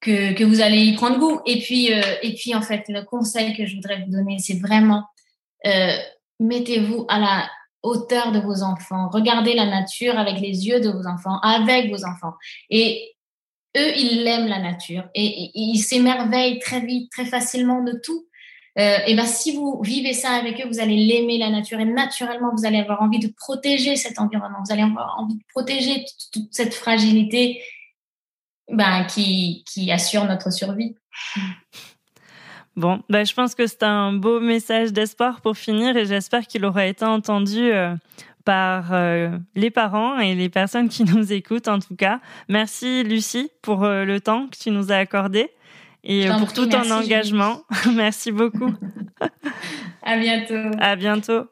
que, 0.00 0.32
que 0.32 0.44
vous 0.44 0.60
allez 0.60 0.84
y 0.84 0.94
prendre 0.94 1.18
goût. 1.18 1.40
Et 1.46 1.60
puis, 1.60 1.92
euh, 1.92 2.02
et 2.22 2.34
puis, 2.34 2.54
en 2.54 2.62
fait, 2.62 2.84
le 2.88 3.02
conseil 3.02 3.56
que 3.56 3.66
je 3.66 3.74
voudrais 3.74 4.02
vous 4.04 4.12
donner, 4.12 4.38
c'est 4.38 4.58
vraiment 4.58 5.04
euh, 5.66 5.96
mettez-vous 6.40 7.06
à 7.08 7.18
la 7.18 7.50
hauteur 7.82 8.32
de 8.32 8.40
vos 8.40 8.62
enfants. 8.62 9.08
Regardez 9.12 9.54
la 9.54 9.66
nature 9.66 10.18
avec 10.18 10.40
les 10.40 10.66
yeux 10.66 10.80
de 10.80 10.90
vos 10.90 11.06
enfants, 11.06 11.38
avec 11.42 11.90
vos 11.90 12.04
enfants. 12.04 12.34
Et 12.70 13.14
eux, 13.76 13.96
ils 13.96 14.24
l'aiment 14.24 14.48
la 14.48 14.60
nature 14.60 15.04
et, 15.14 15.26
et 15.26 15.50
ils 15.54 15.78
s'émerveillent 15.78 16.58
très 16.58 16.80
vite, 16.80 17.10
très 17.10 17.24
facilement 17.24 17.82
de 17.82 17.92
tout. 18.02 18.26
Euh, 18.78 18.98
et 19.06 19.14
ben 19.16 19.26
si 19.26 19.56
vous 19.56 19.80
vivez 19.82 20.12
ça 20.12 20.30
avec 20.30 20.60
eux, 20.60 20.68
vous 20.68 20.78
allez 20.78 20.96
l'aimer 20.96 21.38
la 21.38 21.50
nature 21.50 21.80
et 21.80 21.84
naturellement 21.84 22.52
vous 22.56 22.64
allez 22.64 22.78
avoir 22.78 23.02
envie 23.02 23.18
de 23.18 23.32
protéger 23.36 23.96
cet 23.96 24.20
environnement. 24.20 24.58
Vous 24.64 24.72
allez 24.72 24.82
avoir 24.82 25.16
envie 25.18 25.34
de 25.34 25.42
protéger 25.52 26.04
toute 26.32 26.52
cette 26.52 26.74
fragilité 26.74 27.60
ben, 28.70 29.04
qui, 29.04 29.64
qui 29.66 29.90
assure 29.90 30.24
notre 30.24 30.52
survie. 30.52 30.94
Bon, 32.76 33.02
ben, 33.08 33.26
je 33.26 33.34
pense 33.34 33.56
que 33.56 33.66
c'est 33.66 33.82
un 33.82 34.12
beau 34.12 34.38
message 34.38 34.92
d'espoir 34.92 35.40
pour 35.40 35.56
finir 35.56 35.96
et 35.96 36.06
j'espère 36.06 36.46
qu'il 36.46 36.64
aura 36.64 36.86
été 36.86 37.04
entendu 37.04 37.72
euh, 37.72 37.96
par 38.44 38.92
euh, 38.92 39.36
les 39.56 39.70
parents 39.70 40.18
et 40.18 40.36
les 40.36 40.48
personnes 40.48 40.88
qui 40.88 41.02
nous 41.12 41.32
écoutent 41.32 41.66
en 41.66 41.80
tout 41.80 41.96
cas. 41.96 42.20
Merci 42.48 43.02
Lucie 43.02 43.50
pour 43.62 43.82
euh, 43.82 44.04
le 44.04 44.20
temps 44.20 44.46
que 44.46 44.56
tu 44.56 44.70
nous 44.70 44.92
as 44.92 44.96
accordé 44.96 45.50
et 46.04 46.28
pour 46.38 46.52
tout 46.52 46.66
ton 46.66 46.88
engagement. 46.92 47.62
merci 47.96 48.30
beaucoup. 48.30 48.72
à 50.02 50.16
bientôt. 50.16 50.70
À 50.78 50.94
bientôt. 50.94 51.48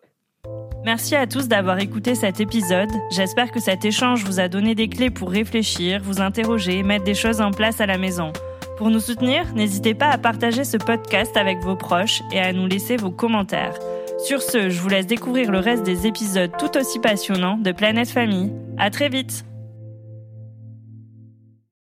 Merci 0.87 1.16
à 1.16 1.27
tous 1.27 1.49
d'avoir 1.49 1.81
écouté 1.81 2.14
cet 2.14 2.38
épisode. 2.38 2.92
J'espère 3.11 3.51
que 3.51 3.59
cet 3.59 3.85
échange 3.85 4.22
vous 4.22 4.38
a 4.38 4.46
donné 4.46 4.77
des 4.77 4.87
clés 4.87 5.11
pour 5.11 5.33
réfléchir, 5.33 6.01
vous 6.01 6.20
interroger, 6.20 6.85
mettre 6.85 7.03
des 7.03 7.12
choses 7.12 7.40
en 7.40 7.51
place 7.51 7.81
à 7.81 7.87
la 7.87 7.99
maison. 7.99 8.33
Pour 8.79 8.90
nous 8.90 9.01
soutenir, 9.01 9.53
n'hésitez 9.55 9.94
pas 9.94 10.11
à 10.11 10.16
partager 10.16 10.62
ce 10.62 10.77
podcast 10.77 11.37
avec 11.37 11.59
vos 11.59 11.75
proches 11.75 12.22
et 12.31 12.38
à 12.38 12.53
nous 12.53 12.68
laisser 12.68 12.96
vos 12.96 13.11
commentaires. 13.11 13.75
Sur 14.25 14.40
ce, 14.42 14.70
je 14.70 14.81
vous 14.81 14.88
laisse 14.88 15.09
découvrir 15.09 15.51
le 15.51 15.59
reste 15.59 15.83
des 15.83 16.07
épisodes 16.07 16.53
tout 16.57 16.79
aussi 16.79 17.01
passionnants 17.01 17.59
de 17.59 17.72
Planète 17.72 18.11
Famille. 18.11 18.53
À 18.79 18.88
très 18.88 19.09
vite! 19.09 19.44